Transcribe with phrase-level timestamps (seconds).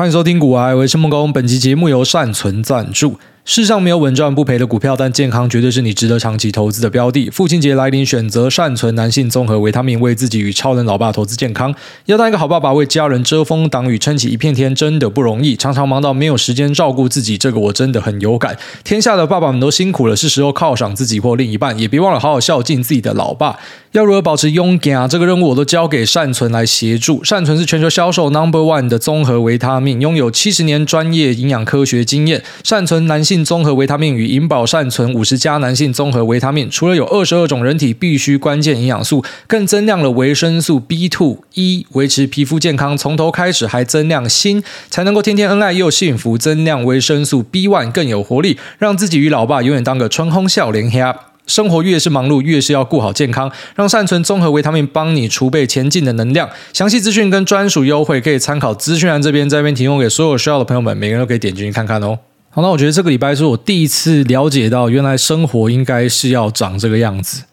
[0.00, 1.30] 欢迎收听古玩，我是孟工。
[1.30, 3.18] 本期节目由善存赞助。
[3.46, 7.30] 世上没有稳赚不赔的股票，但健康绝对是你值得长期投资的标的。
[7.30, 11.74] 父亲节来临，选择善存男性综合维他命，为自己与超人老爸投资健康。
[12.04, 15.56] 要当一个好爸爸，为家人遮风挡雨，撑起一片天，真的不容易。
[15.56, 18.56] 常常忙到没有时间照顾自己，这个我真的很有感。
[18.84, 23.58] 天下的爸爸们都辛苦了，是时候犒赏自己或另一半，也别忘了好好孝敬自己的老爸。
[23.92, 25.08] 要如何保持勇敢啊？
[25.08, 27.24] 这个任务我都交给善存来协助。
[27.24, 32.44] 善存是全球销售 Number One 的综合维他命，拥有七十年专业营养科学经验。
[32.62, 42.96] 善存男性综合维他命与银保善存五十加男性综合维他命，除了有二十二种人体必需关键营养素，更增量了维生素 B2、E，维持皮肤健康。
[42.96, 46.36] 从头开始还增量锌，才能够天天恩爱又幸福。
[46.36, 51.14] 增量维生素 B1 更有活力，让自己与老爸永远当个春风笑脸兄。
[51.46, 53.50] 生活越是忙碌，越是要顾好健康。
[53.74, 56.48] 让善存综合维他命帮你储备前进的能量。
[56.72, 62.18] 详细资讯跟专属优惠可以参考资讯栏这边，在这边提供给所有需要的朋友们，每个人都可以点进去看看哦。
[62.52, 67.44] 好，那我觉得这个礼拜是我第一次了解到，原来生活应该是要长这个样子。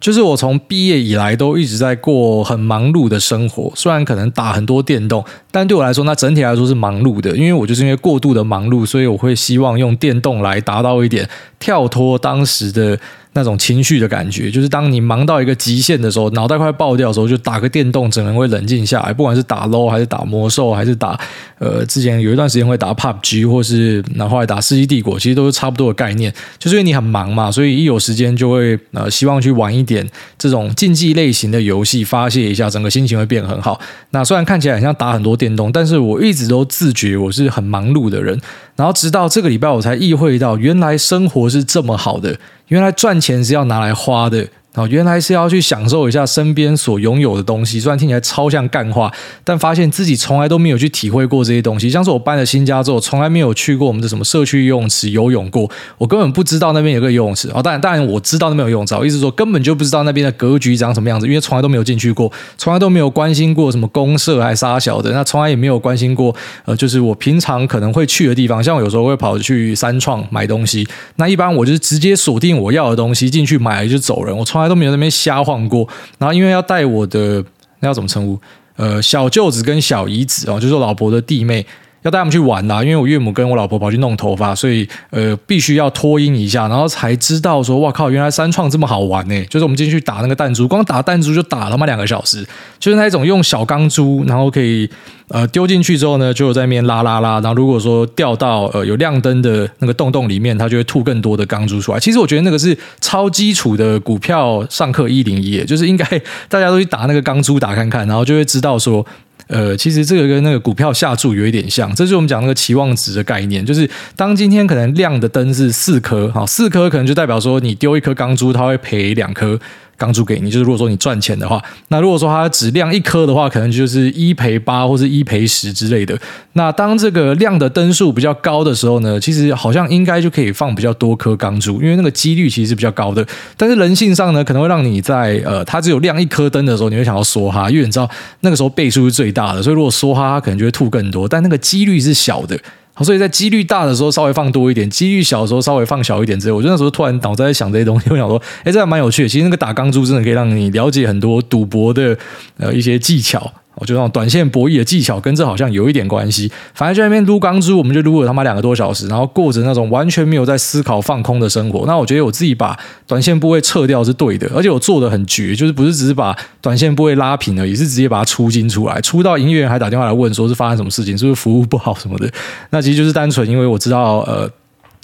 [0.00, 7.36] 就是我从毕业以来都一直在过很忙碌的生活，虽然可能打很多电动，但对我来说，那整体来说是忙碌的。
[7.36, 12.98] 因为我就是因为过度的忙碌，所以我会希望用电动来达到一点跳脱当时的。
[13.34, 19.12] 那种情绪的感觉，就是当你忙到一个极限的时候，脑袋快爆掉的时候，就打个电动，整个人会冷静下来。
[19.12, 21.18] 不管是打 LOL 还是打魔兽，还是打
[21.58, 26.32] 呃，之前有一段时间会打 PUBG，或是然后来打《世纪帝国》，其实都是差不多的概念。
[26.58, 33.80] 就是因为你很忙嘛，所以一有时间就会呃，希望去玩一点这种竞技类型的游戏，发泄一下，整个心情会变很好。
[34.10, 38.40] 那虽然看起来很像打很多电动，但是我一直都自觉我是很忙碌的人。
[38.78, 44.46] 然后直到这个礼拜，我才意会到，原来生活是这么好的，原来赚钱是要拿来花的。
[44.78, 49.12] 哦，原来是要去享受一下身边所拥有的东西，虽然听起来超像干话，
[49.42, 51.90] 但发现自己从来都没有去体会过这些东西。
[51.90, 55.68] 像是我搬了新家之后，从来没有去过我们的什么社区游泳池游泳过，
[55.98, 57.50] 我根本不知道那边有个游泳池。
[57.52, 66.34] 哦，当然，当然我知道那边有游泳池，我意思说根本就不知道那边的格局长什么样子，因为从来都没有进去过，从来都没有关心过什么公社还是啥小的，那从来也没有关心过。
[66.64, 77.44] 呃，就是我平常可能会去的地方，像我有时候会跑去三创买东西，那一般我就是直接锁定我要的东西进去买了就走人，我从来都没有那边瞎晃过，然后因为要带我的
[77.80, 78.40] 那要怎么称呼？
[78.76, 81.66] 呃，小舅子跟小姨子哦，就是老婆的弟妹，
[82.02, 82.82] 要带他们去玩啦。
[82.82, 89.44] 因为我岳母跟我老婆跑去弄头发，所以呃，必须要脱音一下，然后才知道说，哇靠，原来三创这么好玩呢！
[89.46, 92.46] 就是我们进去打那个弹珠，光打弹珠就打他妈两个小时，
[92.78, 94.88] 就是那种用小钢珠，然后可以。
[95.30, 97.32] 呃，丢进去之后呢，就有在那边拉拉拉。
[97.40, 102.00] 然后如果说掉到呃有亮灯的那个洞洞里面，它就会吐更多的钢珠出来。
[102.00, 106.02] 其实我觉得那个是超基础的股票上课一零一，就是应该
[106.48, 109.04] 大家都去打那个钢珠打看看，然后就会知道说，
[109.48, 111.92] 呃，其实这个跟那个股票下注有一点像。
[111.94, 119.58] 这就是我们讲那个期望值的概念，就是当今天可能亮的灯是四颗，好，四颗可能就代表说你丢一颗钢珠，它会赔两颗。
[119.98, 126.18] 钢珠给你，就是如果说你赚钱的话，那如果说它只亮一颗的话，可能就是一赔八或是一赔十之类的。
[126.54, 133.26] 那当这个亮的灯数比较高的时候呢，其实好像应该就可以放比较多颗钢珠，因为那个几率其实是比较高的。
[133.56, 138.08] 但是人性上呢，可能会让你在呃，它只有亮一颗灯的时候，你会想要梭哈，因为你知道
[138.40, 142.58] 那个时候倍数是最大的，所以如果梭哈，它可能就会吐更多，但那个几率是小的。
[143.04, 146.52] 所以在几率大的时候稍微放多一点，几率小的时候稍微放小一点之类。
[146.52, 149.28] 我就那时候突然脑子在想这些东西，我想说，哎，这还蛮有趣的。
[149.28, 152.16] 其实那个打钢珠真的可以让你了解很多赌博的
[152.58, 153.52] 呃一些技巧。
[153.80, 156.50] 我觉得那种短线博弈的技巧跟这好像有一点关系。
[156.74, 161.84] 反正就在那边撸钢珠，我们就撸了他妈两个多小时，然后过着那种完全没有在思考放空的生活。
[161.86, 172.30] 那我觉得我自己把短线部位撤掉是对的，而且我做的很绝，就是不是只是把短线部位拉平而已，是直接把它出金出来，出到营业员还打电话来问说是发生什么事情，是不是服务不好什么的。
[172.70, 174.50] 那其实就是单纯因为我知道呃。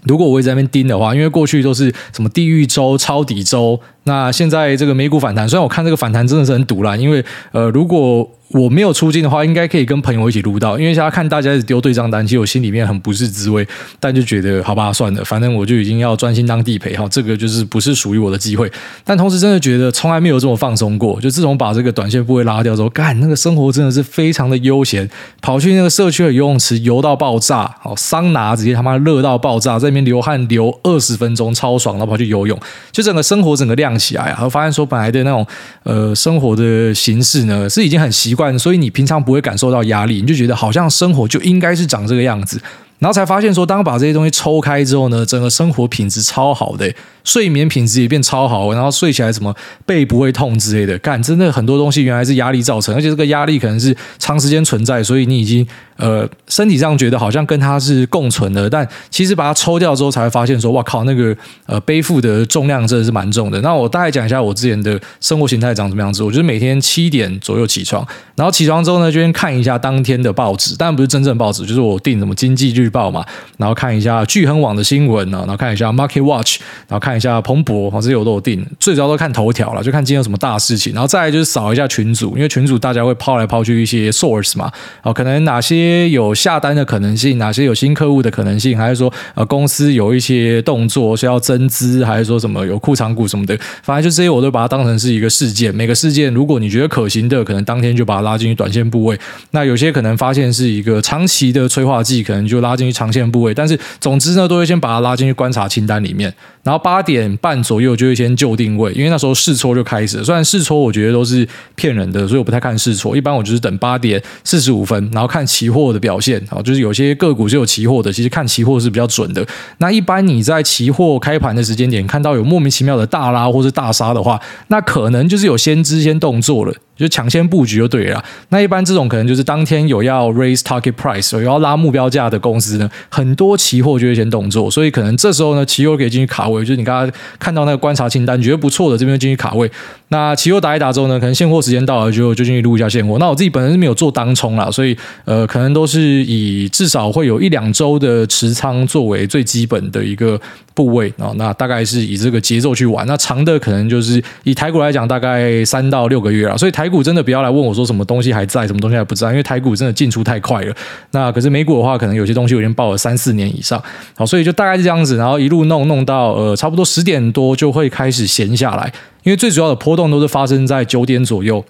[0.06, 13.66] 如果我一直在那边盯的话，因为过去都是什么地狱周、抄底周，那现在这个美股反弹，虽然我看这个反弹真的是很赌烂，因为呃，如果我没有出金的话，应该可以跟朋友一起录到，因为现在看大家一直丢对账单，其实我心里面很不是滋味，
[13.98, 18.70] 但就觉得好吧，算了，反正我就已经要专心当地陪哈，这个就是不是属于我的机会。
[19.02, 25.08] 但同时真的觉得从来没有这么放松过，就自从把这个短线部位拉掉之后，干那个生活真的是非常的悠闲，
[25.40, 32.56] 跑去那个社区的游泳池游到爆炸，好桑拿直接他妈热到爆炸，在那边流汗流二十分钟超爽，然后跑去游泳，
[32.92, 35.46] 就整个生活整个量起来啊，然后发现说本来的那种
[35.82, 38.44] 呃生活的形式呢是已经很习惯。
[38.58, 42.60] 所以你平常不会感受到压力，你就觉得好像生活就应该是长这个样子，
[42.98, 46.90] 然后才发现说，当把这些东西抽开之后呢，整个生活品质超好的，
[47.24, 49.54] 睡眠品质也变超好，然后睡起来什么
[49.84, 61.36] 背不会痛之类的，干真的很多东西原来是压力造成，而且这个压力可能是长时间存在，所以你已经呃身体上觉得好像跟它是共存的，但其实把它抽掉之后才会发现说，哇靠，那个
[61.66, 63.60] 呃背负的重量真的是蛮重的。
[63.60, 66.22] 那我大概讲一下我之前的生活形态长什么样子。
[66.22, 73.24] 我就是每天七点左右起床，然后起床之后呢，就先看一下当天的报纸，当然不是真正报纸，就是我订什么经济日报嘛，
[73.58, 78.64] 然后看一下巨亨网的新闻呢，然后看一下 Market Watch，然后看一下彭博，这些我都有订。
[78.80, 99.18] 最主要都看头条了，就看今天有什么大事情，然后再来就是扫一下群组，因为群组大家会抛来抛去一些 source 嘛，哦，可能哪些有下单的可能性，哪些有新客户的可能性，还是说呃公司有一些动作需要增资，还是说什么有库藏股什么的，反正就这些我都把它当成是一个事件，每个事件如果你觉得可行的，可能当天就把它拉进去短线部位。
[99.50, 103.54] 那有些可能发现是一个长期的催化剂，可能就拉进去长线部位。
[103.54, 106.32] 但是总之呢，都会先把它拉进去观察清单里面。
[106.62, 110.24] 然后八点半左右就会先就定位，因为那时候试错就开始了。
[110.24, 113.14] 虽然试错我觉得都是骗人的，所以我不太看试错。
[113.14, 116.40] 一般我就是等八点四十五分，然后看期货的表现。
[116.48, 119.44] 啊，就是有些个股是有期货的，其实看期货是比较准的。
[119.78, 126.72] 那一般你在期货开盘的时间点看到有莫名其妙的大拉或是大杀的话，那可能就是有先知先动作了。
[126.96, 128.24] 就抢先布局就对了。
[128.50, 136.60] 那一般这种可能就是当天有要 raise target price，有要拉目标价的公司呢，很多期货就会先动作，所以可能这时候呢，期货可以进去卡位。
[136.62, 139.70] 就是你刚刚看到那个观察清单，觉得不错的，这边进去卡位。
[140.08, 143.18] 那期货打一打之后呢，可能现货时间到了就就进去录一下现货。
[143.18, 150.40] 那我自己本身是没有做当冲啦，所以呃，可能都是以至少会有一两周的持仓作为最基本的一个
[150.74, 151.32] 部位啊。
[151.36, 153.06] 那大概是以这个节奏去玩。
[153.06, 156.58] 那长的可能就是以台股来讲，大概三到六个月了。
[156.58, 160.74] 所以台股真的不要来问我说什么东西还在，什么东西还不在，因为台股真的进出太快了。
[161.12, 163.82] 那可是美股的话，可能有些东西我已经抱了三四年以上。
[164.16, 168.92] 好，所以就大概是这样子，然后一路弄弄到呃差不多十点多就会开始闲下来。
[169.22, 171.64] 因为最主要的波动都是发生在九点左右。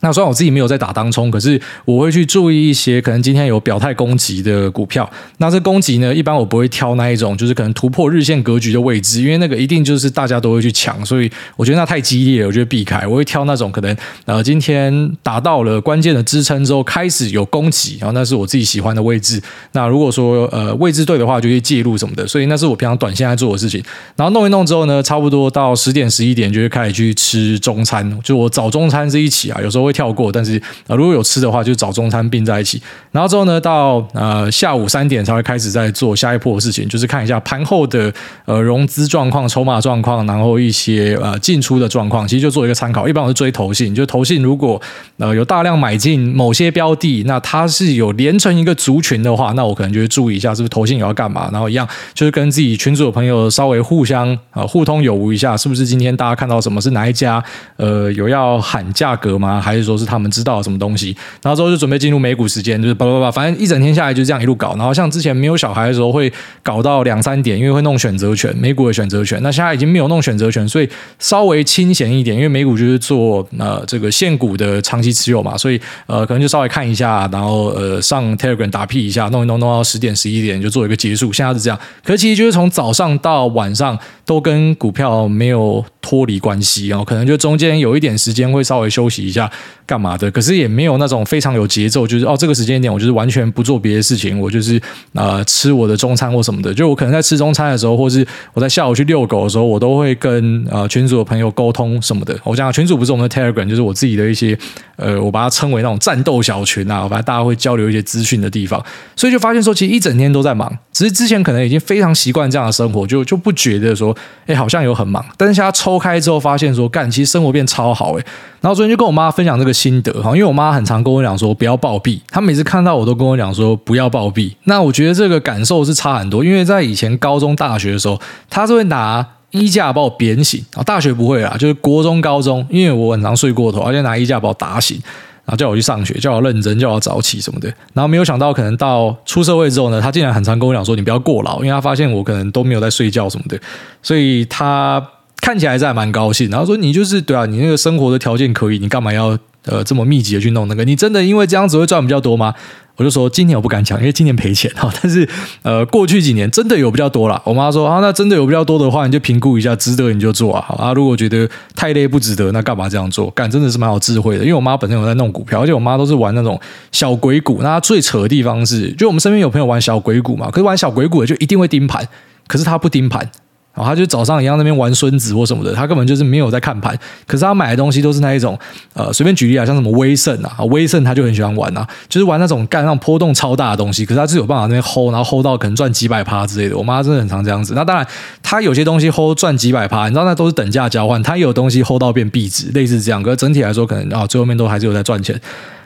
[0.00, 5.08] 那虽然我自己没有在打当冲，可是我会去注意一些可能今天有表态攻击的股票。
[5.38, 13.06] 那这攻击呢，一般我不会挑那一种，就是可能突破日线格局的位置，因为那个一定就是大家都会去抢，所以我觉得那太激烈了，我就避开。
[13.06, 19.40] 我会挑那种可能呃今天达到了关键的支撑之后开始有攻击，然后那是我自己喜欢的位置。
[19.72, 22.26] 那如果说呃位置对的话，就去介入什么的。
[22.26, 23.82] 所以那是我平常短线在做的事情。
[24.16, 32.80] 然后弄一弄之后呢，差不多到十点十一点就会开始去吃中餐，就我早中餐是一起啊，有时候会跳过，但是呃，如果有吃的话，就早中餐并在一起。
[33.10, 38.12] 然后之后呢，到呃下午三点才会开始在做下一波的事情，就是看一下盘后的
[38.44, 43.08] 呃融资状况、筹码状况，然后一些呃进出的状况，其实就做一个参考。
[43.08, 44.80] 一般我是追投信，就投信如果
[45.18, 57.42] 呃有大量买进某些标的，那它是有连成一个族群的话，那我可能就会注意一下是不是投信有要干嘛，然后一样就是跟自己群组的朋友稍微互相、呃、互通有无一下，是不是今天大家看到什么是哪一家
[57.76, 59.60] 呃有要喊价格吗？
[59.60, 61.16] 还是说是他们知道什么东西？
[61.42, 64.74] 然后之后就准备进入美股时间，就是叭叭叭，反正一整天下来就这样一路搞。
[64.76, 66.32] 然后像之前没有小孩的时候会
[66.62, 69.40] 搞到两三点，因为会弄选择权，美股的选择权。
[69.42, 70.88] 那现在已经没有弄选择权，所以
[71.18, 81.32] 稍微清闲一点，因为美股就是做呃这个现股的长期持有嘛，所以呃可能就稍微看一下，然后呃上 Telegram 打屁一下，弄一弄弄到十点十一点就做一个结束。
[81.32, 89.50] 现在是这样，可是其实就是从早上到晚上都跟股票没有脱离关系哦，可能就中间有一点时间会稍微休息一下。
[89.86, 90.30] 干嘛的？
[90.30, 94.80] 可是也没有那种非常有节奏，就是哦，这个时间点我就是完全不做别的事情，我就是
[95.14, 96.72] 呃吃我的中餐或什么的。
[96.72, 102.38] 就我可能在吃中餐的时候，或是我在下午去遛狗的时候，我都会跟呃群组的朋友沟通什么的。
[102.44, 104.56] 我讲群组不是我们的 Telegram，就是我自己的一些
[104.94, 108.80] 呃，我把它称为那种战斗小群啊，反正大家会交流一些资讯的地方。
[109.16, 114.16] 所以就发现说，其实一整天都在忙，只是之前可能已经非常习惯这样的生活，就就不觉得说，
[114.46, 115.24] 哎，好像有很忙。
[115.36, 118.24] 但是现在抽开之后，发现说，干，其实生活变超好哎。
[118.60, 124.52] 然后昨天就跟我妈分享这个心得哈，因为我妈很常跟我讲说不要暴毙，她每次看到我都跟我讲说不要暴毙。
[124.64, 128.20] 那我觉得这个感受是差很多，因为在以前高中、大学的时候，
[128.50, 135.00] 她是会拿衣架把我扁醒啊，大学不会啦，就是国中、高中，因为我很常睡过头，而且拿衣架把我打醒，
[135.46, 137.68] 然后叫我去上学，叫我认真，叫我早起什么的。
[137.94, 143.58] 然后没有想到，可能到出社会之后呢，她竟然很常跟我讲说你不要过劳，因为她发现我可能都没有在睡觉什么的，
[144.02, 145.02] 所以她。
[145.40, 150.84] 看起来是还蛮高兴，然后说你就是对啊，你那个生活的条件可以，你干嘛要呃这么密集的去弄那个？
[150.84, 152.54] 你真的因为这样子会赚比较多吗？
[152.96, 154.92] 我就说今年我不敢讲，因为今年赔钱哈。
[155.00, 155.26] 但是
[155.62, 157.40] 呃过去几年真的有比较多啦。
[157.46, 160.62] 我妈说啊，那真的有比较多的话，你就评估一下，值得你就做啊。
[160.68, 163.30] 好啊，如果觉得太累不值得，那干嘛这样做？
[163.30, 166.60] 干真的是蛮有智慧的，因为我妈本身有在弄股票，而且我妈都是玩那种
[166.92, 167.60] 小鬼股。
[167.62, 172.06] 那她最扯的地方是，就我们身边有朋友玩小鬼股嘛，可是玩小鬼股的就一定会盯盘，
[172.46, 173.30] 可是她不盯盘。
[173.72, 176.98] 然后他就早上一样那边玩孙子或什么的，他根本就是没有在看盘。
[177.26, 178.58] 可是他买的东西都是那一种，
[178.94, 184.04] 呃，随便举例啊，像什么威盛啊，威盛他就很喜欢玩啊，就是玩那种干那种波动超大的东西。
[184.04, 186.76] 可是他是有办法那边 hold，然后 hold 到可能赚几百趴之类的。
[186.76, 187.74] 我妈真的很常这样子。
[187.74, 188.06] 那当然，
[188.42, 191.22] 他有些东西 hold 赚几百趴，你知道那都是等价交换。
[191.22, 193.22] 他有东西 hold 到变币值，类似这样。
[193.22, 195.40] 可是整体来说，可能啊，最后面都还是有在赚钱。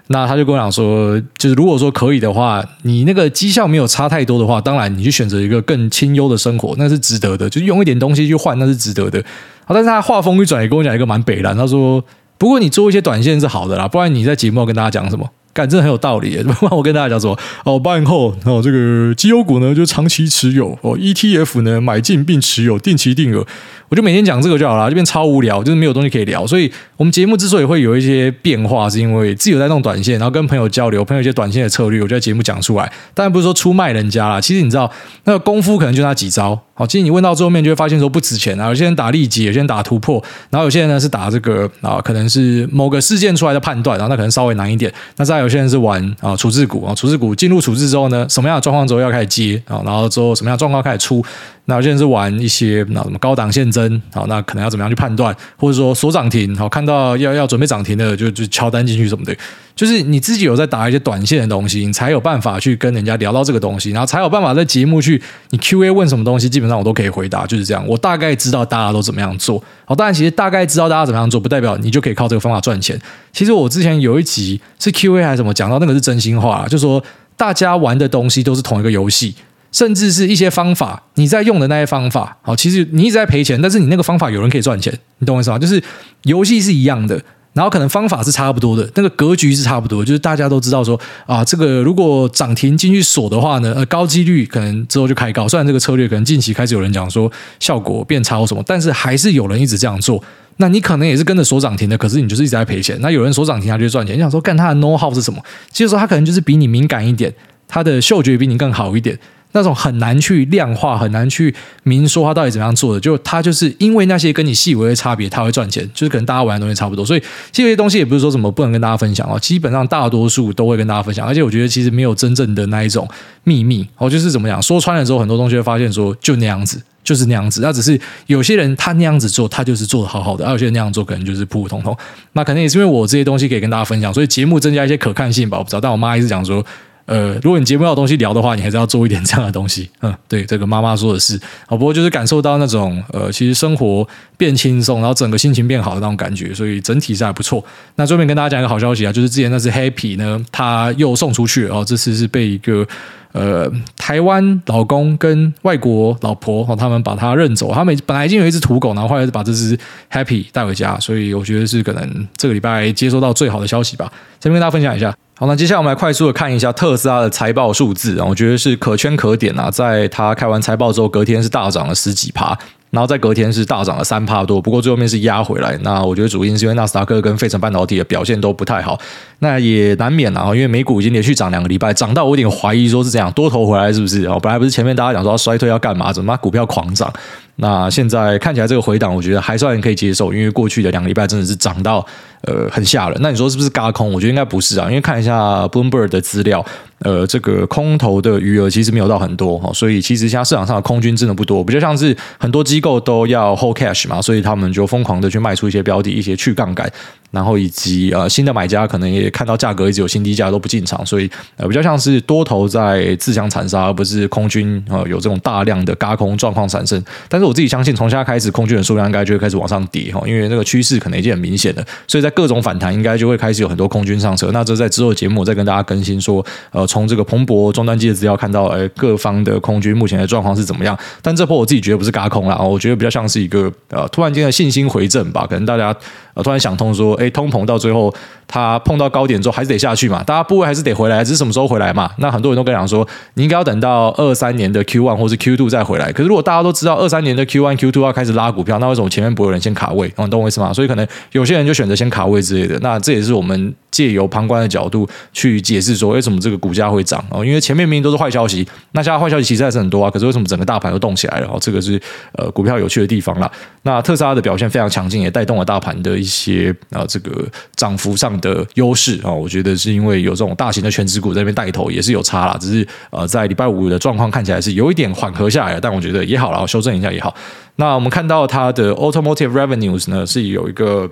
[0.09, 7.49] 那他就跟我讲说，就是如果说可以的话，你那个绩效没有差太多的话，当然你去选择一个更清幽的生活，那是值得的。
[7.49, 9.23] 就用一点东西去换，那是值得的。
[9.65, 11.57] 好，但是他话锋一转，也跟我讲一个蛮北然。
[11.57, 12.05] 他说，
[12.37, 15.27] 不过你做一些短线是好的啦，不然你在节目要跟大家讲什么？
[15.55, 16.45] 感真的很有道理。
[16.71, 23.47] 我跟大家讲说，哦，八年后哦，这个绩优股呢就长期持有哦，ETF 呢买进并持有，定期定额。
[23.91, 26.45] 我就每天讲这个就好了，这边超无聊，就是没有东西可以聊。
[26.47, 32.91] 所以，我们节目之所以会有一些变化，是因为自己有在弄短线，然后跟朋友交流，朋友一些短线的策略，我就在节目讲出来。
[33.13, 34.91] 当然不是说出卖人家啦，其实你知道，
[35.25, 36.59] 那个功夫可能就那几招。
[36.77, 38.67] 好，其实你问到最后面，就会发现说不值钱啊。
[38.67, 40.21] 有些人打利基，有些人打突破，
[40.51, 44.93] 然后有些人呢是打这个啊，可能是某个事件出来的判断，然后那可能稍微难一点。
[45.19, 51.25] 那再有些人是玩啊处置股啊，处置股进入处置之后呢，什么样的状况之后要开始接啊，然后之后什么样状况开始出。
[51.67, 59.35] 那有些人是玩一些那什么高档现增，好，那可能要怎么样去判断，或者说锁涨停，好，看到要要准备涨停的就就敲单进去什么的，
[59.75, 67.83] 就是你自己有在打一些短线的东西，你才有办法去跟人家聊到这个东西，然后才有办法在节目去你 Q&A 问什么东西，基本上我都可以回答，就是这样。
[67.89, 73.01] 我大概知道大家都怎么样做，好，当然其实大概知道大家怎么样做，不代表你就可以靠这个方法赚钱。
[73.33, 77.03] 其实我之前有一集是 Q&A 还是什么，讲到那个是真心话，就说
[77.39, 79.35] 大家玩的东西都是同一个游戏。
[79.75, 85.59] 甚至是一些方法，你在用的那些方法，好，其实你一直在赔钱，但是你那个方法有人可以赚钱，你懂我意思吗？
[85.59, 85.83] 就是
[86.23, 87.21] 游戏是一样的，
[87.55, 95.49] 然后可能方法是差不多的，那个格局是差不多，就是大家都知道说啊，这个如果涨停进去锁的话呢，呃，高几率可能之后就开高。
[95.49, 97.29] 虽然这个策略可能近期开始有人讲说
[97.59, 100.23] 效果变差或什么，但是还是有人一直这样做。
[100.59, 102.97] 那你可能也是跟着锁涨停的，可是你就是一直在赔钱。
[103.01, 104.15] 那有人锁涨停，他就赚钱。
[104.15, 105.43] 你想说，干他的 know how 是什么？
[105.73, 107.35] 其实说他可能就是比你敏感一点，
[107.67, 109.19] 他的嗅觉比你更好一点。
[109.55, 123.09] 那种很难去量化，很难去明说他到底怎么样做的，就他就是因为那些跟你细微的差别，他会赚钱，就是可能大家玩的东西差不多，所以这些东西也不是说什么不能跟大家分享哦，基本上大多数都会跟大家分享，而且我觉得其实没有真正的那一种
[123.45, 131.97] 秘密哦，就是怎么讲，说穿了之后，很多东西会发现说就那样子，就是那样子，那只是有些人他那样子做，他就是做得好好的，而有些人那样做可能就是普普通通，
[132.33, 136.65] 那可能也是因为我这些东西可以跟大家分享，所以节目增加一些可看性吧，我不知道，但我妈一直讲说。
[137.07, 139.91] 呃，如果你节目要有东西聊的话，你还是要做一点这样的东西。
[140.01, 141.37] 嗯，对，这个妈妈说的是。
[141.67, 144.07] 啊，不过就是感受到那种呃，其实生活
[144.39, 147.63] 变轻松，然后整个心情变好的那种感觉，所以整体是还不错。
[147.97, 152.87] 那顺便跟大家讲一个好消息啊，就是之前那只 Happy 呢，它又送出去了，哦，这次是被一个
[153.33, 157.73] 呃台湾老公跟外国老婆哦，他们把它认走。
[157.75, 159.79] 他们本来已经有一只土狗，然后后来是把这只
[160.11, 164.11] Happy 带回家，所以我觉得是可能这个礼拜接收到最好的消息吧。
[164.41, 165.15] 这边跟大家分享一下。
[165.37, 172.57] 好，那接下来我们来快速的看一下特斯拉的财报数字啊，我觉得是可圈可点啊，在它开完财报之后，隔天是大涨了十几趴，
[172.91, 175.77] 然后在隔天是大涨了三趴多，不过最后面是压回来。
[175.83, 178.97] 那我觉得主因是因为纳斯达克跟费城半导体的表现都不太好，
[179.41, 184.25] 那也难免啊，因为美股已经连续涨两个礼拜，涨到我有点怀疑说是这样多头回来是不是？
[184.27, 187.13] 哦，本来不是前面大家讲说要衰退要干嘛，怎么股票狂涨？
[187.57, 192.05] 那现在看起来这个回档，我觉得还算可以接受，因为过去的两个礼拜真的是涨到
[192.47, 193.19] 呃很吓人。
[193.21, 194.13] 那你说是不是嘎空？
[194.13, 196.65] 我觉得应该不是啊，因为看一下 Bloomberg 的资料，
[197.01, 206.91] 呃，这个空头的余额其实没有到很多哈，所以其实现在市场上的空军真的不多，比较像是很多机构都要 hold cash 嘛，所以他们就疯狂的去卖出一些标的，一些去杠杆。
[207.35, 217.03] 然后以及呃新的买家可能也看到价格一直有新低价都不进场，所以呃比较像是多头在自相残杀，而不是空军呃有这种大量的轧空状况产生。
[217.29, 221.85] 但是我自己相信，从现在开始空军的数量应该就会开始往上叠哈，因为那个趋势可能已经很明显了。
[222.07, 224.51] 所以在各种反弹应该就会开始有很多空军上车。
[224.53, 230.97] 那这在之后的节目我再跟大家更新说，呃从这个彭博终端机的资料看到，呃各方的空军目前的状况是怎么样。
[231.21, 235.95] 但这波我自己觉得不是轧空啦，我觉得比较像是一个呃突然间的信心回正吧，可能大家。
[236.35, 238.13] 呃，突然想通说，诶，通膨到最后，
[238.47, 242.11] 它碰到高点之后还是得下去嘛，大家部位还是得回来，只是什么时候回来嘛？
[242.19, 246.13] 那很多人都跟讲说，你应该要等到二三年的 Q one 或是 Q two 再回来。
[246.13, 250.13] 可是如果大家都知道二三年的 Q one、Q two 要开始拉股票，那为什么前面不会有人先卡位？
[250.17, 250.73] 你懂我意思吗？
[250.73, 252.79] 所以可能有些人就选择先卡位之类的。
[252.81, 257.45] 那这也是我们借由旁观的角度去解释说，为什么这个股价会涨哦？
[257.45, 260.11] 因为前面明明都是坏消息，那现在坏消息其实还是很多啊。
[260.11, 261.47] 可是为什么整个大盘都动起来了？
[261.47, 262.01] 哦，这个是
[262.33, 263.49] 呃股票有趣的地方啦。
[263.83, 267.47] 那特斯拉的表现非常强劲，也带动了大盘的一些啊这个
[267.77, 269.31] 涨幅上的优势啊。
[269.31, 272.59] 我觉得是因为有这种大型的权值股在那边带头，也是有差啦。
[272.61, 277.33] 只是呃在礼拜五的状况看起来是有一点缓和下来了，但我觉得也好了，修正一下也好。
[277.77, 281.09] 那我们看到它的 automotive revenues 呢是有一个。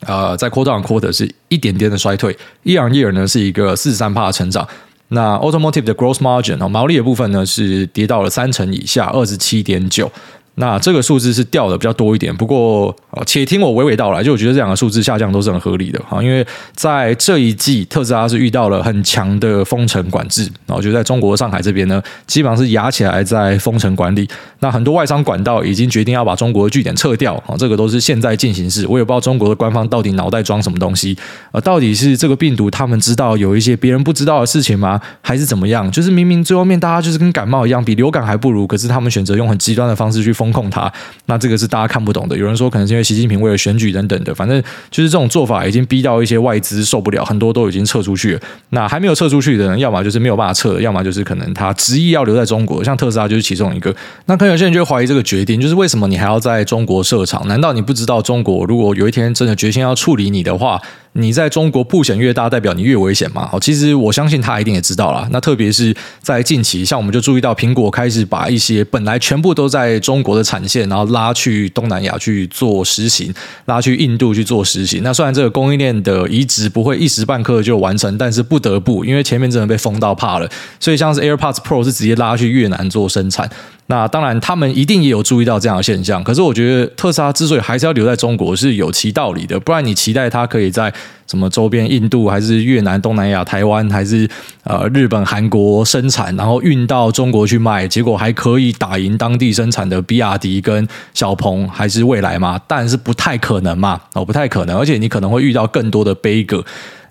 [0.00, 4.66] 呃，在 quarter on quarter 是一点点的衰退，year on year 呢是一个四十三趴的成长。
[5.08, 10.10] 那 automotive 的 gross margin 哦，毛利的部分呢是跌到了三成以下，二十七点九。
[10.58, 12.94] 那这个数字是掉的比较多一点，不过
[13.26, 24.26] 且听我娓娓道来，就我觉得这两个数字下降都是很合理的哈，因为在这一季特斯拉是遇到了很强的封城管制，然后就在中国上海这边呢，基本上是压起来在封城管理，
[24.60, 31.14] 那很多外商管道已经决定要把中国的据点撤掉啊，这个都是现在进行式，我也不知道中国的官方到底脑袋装什么东西，
[31.52, 34.98] 呃，到底是这个病毒他们知道有一些别人不知道的事情吗？
[35.20, 35.90] 还是怎么样？
[35.90, 40.45] 就是明明最后面大家就是跟感冒一样，比流感还不如，可是他们选择用很极端的方式去封。
[40.46, 40.92] 封控它，
[41.26, 42.36] 那这个是大家看不懂的。
[42.36, 48.40] 有人说可能是因为习近平为了选举等等的，反正就是这种做法已经逼到一些外资受不了，很多都已经撤出去了。
[48.70, 52.84] 那还没有撤出去的人，要么就是没有办法撤，要么就是可能他执意要留在中国。
[52.84, 53.94] 像特斯拉就是其中一个。
[54.26, 57.46] 那可能有些人就会怀疑这个决定，就是为什么你还要在中国设厂？
[57.48, 60.80] 难道你不知道中国如果有一天真的决心要处理你的话？
[61.18, 63.46] 你在中国曝险越大，代表你越危险嘛？
[63.48, 65.26] 好，其实我相信他一定也知道啦。
[65.30, 73.32] 那特别是在近期，像我们就注意到苹果开始把一些本来全部都在中国的产线，然后拉去东南亚去做实行，
[73.64, 75.02] 拉去印度去做实行。
[75.02, 80.48] 那虽然这个供应链的移植不会一时半刻就完成，但是不得不，因为前面真的被封到怕了。
[80.78, 83.50] 所以像是 AirPods Pro 是直接拉去越南做生产。
[83.88, 86.22] 那当然，他们一定也有注意到这样的现象。
[86.24, 89.60] 可是，我觉得特斯拉之所以还是要留在中国是有其道理的。
[89.60, 90.92] 不然，你期待它可以在
[91.28, 94.28] 什么周边，印度还是越南、东南亚、台湾还是
[94.64, 102.60] 呃日本、韩国生产，然后运到中国去卖，结果还可以打赢当地生产的比亚迪跟小鹏还是蔚来吗？
[102.66, 104.76] 当然是不太可能嘛，哦，不太可能。
[104.76, 106.64] 而且，你可能会遇到更多的悲歌。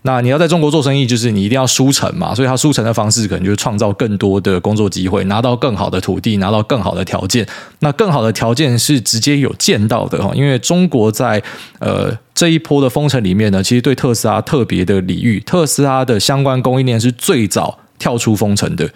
[0.06, 7.44] 那你要在中国做生意，就是你一定要输成嘛，所以他输成的方式可能就是创造更多的工作机会，拿到更好的土地，拿到更好的条件。
[7.80, 11.42] 那更好的条件是直接有见到的哈，因为中国在
[11.80, 18.88] 呃这一波的封城里面呢，其实对特斯拉特别的礼遇，特斯拉的相关供应链是最早跳出封城的。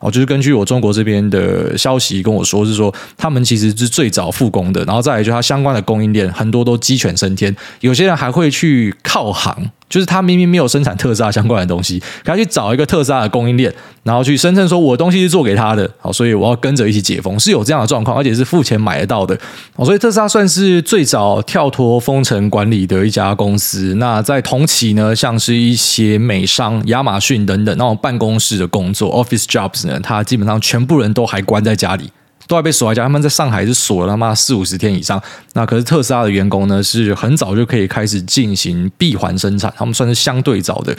[0.00, 9.70] 哦，就是根据我中国这边的消息跟我说，是说他们其实是最早复工的，然后再来就它相关的供应链很多都鸡犬升天，有些人还会去靠行。
[9.88, 13.72] 就是他明明没有生产特斯拉相关的东西，他去找一个特斯拉的供应链，
[14.02, 19.38] 然后去声称说我的东西是做给他的，好，所以我要跟着一起解封，是有这样的状况，而且是付钱买得到的，
[19.84, 23.94] 所以特斯拉算是最早跳脱封城管理的一家公司。
[23.94, 32.10] 那在同期呢，像是一些美商、亚马逊等等那种办公室的工作 （office jobs） 呢，他基本上全部人都还关在家里。
[32.46, 35.20] 都还被锁在家，他们在上海是锁了他妈四五十天以上。
[35.52, 40.96] 那可是特斯拉的员工呢，是很早就可以开始进行闭环生产，他们算是相对早的。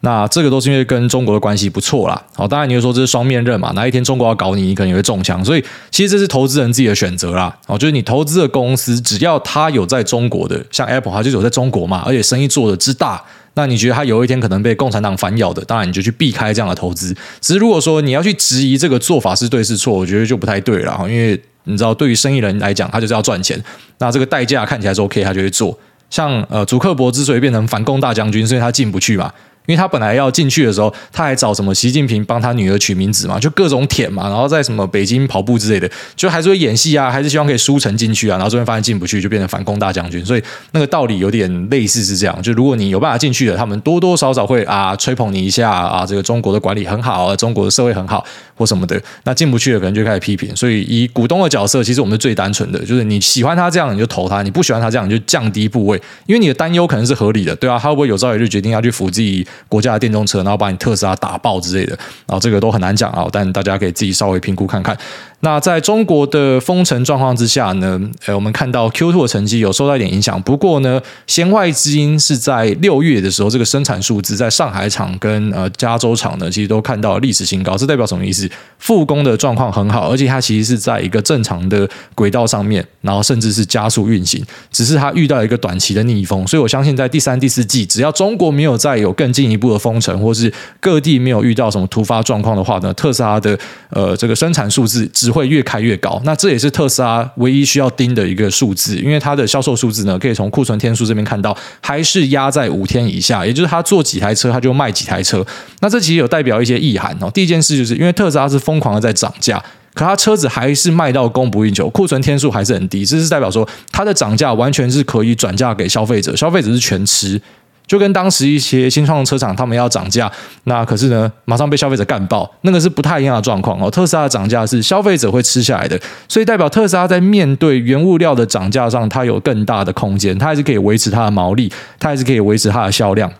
[0.00, 2.20] 那这个都是因为跟中国的关系不错啦。
[2.34, 5.44] 好，当然你会说这是双面刃嘛，哪一天中国要搞你，你可能也会中枪。
[5.44, 7.56] 所以其实这是投资人自己的选择啦。
[7.66, 13.22] 哦，就是你投资的公司，只要他有在中国的，像 Apple，它就有在中国嘛，而且生意做得之大。
[13.54, 17.14] 那你觉得他有一天可能被共产党反咬的，当然你就去避开这样的投资。
[17.40, 20.96] 只是如果说你要去质疑这个做法是对是错，我觉得就不太对了。
[21.02, 23.62] 因为你知道，对于生意人来讲，他就是要赚钱。
[23.98, 25.78] 那这个代价看起来是 OK，他就会做。
[26.10, 29.32] 像呃，祖克伯之所以变成反共大将军，是因为他进不去嘛。
[29.66, 40.24] 因为他本来要进去的时候，他还找什么习近平帮他女儿取名字嘛，就各种舔嘛，然后在什么北京跑步之类的，就还是会演戏啊，还是希望可以输成进去啊，然后这边发现进不去，就变成反攻大将军。
[40.24, 48.24] 所以那个道理有点类似是这样，就如果你有办法进去的，他们多多少少会啊吹捧你一下啊，这个中国的管理很好，啊中国的社会很好
[48.56, 49.00] 或什么的。
[49.24, 50.54] 那进不去的可能就开始批评。
[50.56, 60.42] 所以以股东的角色，其实我们是最单纯的，就是你喜欢他这样你就投他，你不喜欢他这样你就降低部位，因为你的担忧可能是合理的，对啊，他会不会有朝一日决定要去扶自己国家的电动车？
[60.42, 64.96] 然后把你特斯拉打爆之类的，然后这个都很难讲啊，但大家可以自己稍微评估看看。
[65.44, 70.40] 那在中国的封城状况之下呢，呃，我们看到 Q2 的成绩有受到一点影响。
[70.42, 77.76] 不过呢，弦外之音是在六月的时候，这个生产数字在上海厂跟呃加州厂呢，其实都看到历史新高。
[77.76, 78.48] 这代表什么意思？
[78.78, 84.44] 复工的状况很好，而且它其实是在一个正常的轨道上面，然后甚至是加速运行。
[84.70, 93.58] 只是它遇到一个短期的逆风，所以我相信在第三、第四季，只要中国没有再有更进进一步的封城，或是各地没有遇到什么突发状况的话呢，特斯拉的
[93.90, 96.20] 呃这个生产数字只会越开越高。
[96.24, 105.44] 那这也是特斯拉唯一需要盯的一个数字，因为它的销售数字呢，可以从库存天数这边看到，还是压在五天以下，也就是它做几台车，它就卖几台车。
[105.80, 107.30] 那这其实有代表一些意涵哦。
[107.32, 109.62] 第一件事就是因为特斯拉是疯狂的在涨价。
[109.94, 117.38] 可它车子还是卖到供不应求，库存天数还是很低，这是代表说它的涨价完全是可以转嫁给消费者，消费者是全吃，
[117.86, 120.30] 就跟当时一些新创车厂他们要涨价，
[120.64, 123.90] 那可是呢马上被消费者干爆，那个是不太一样的状况哦。
[123.90, 133.30] 特斯拉的涨价是消费者会吃下来的，所以代表特斯拉在面对原物料的涨价上，它有更大的空间，它还是可以维持它的毛利，它还是可以维持它的销量，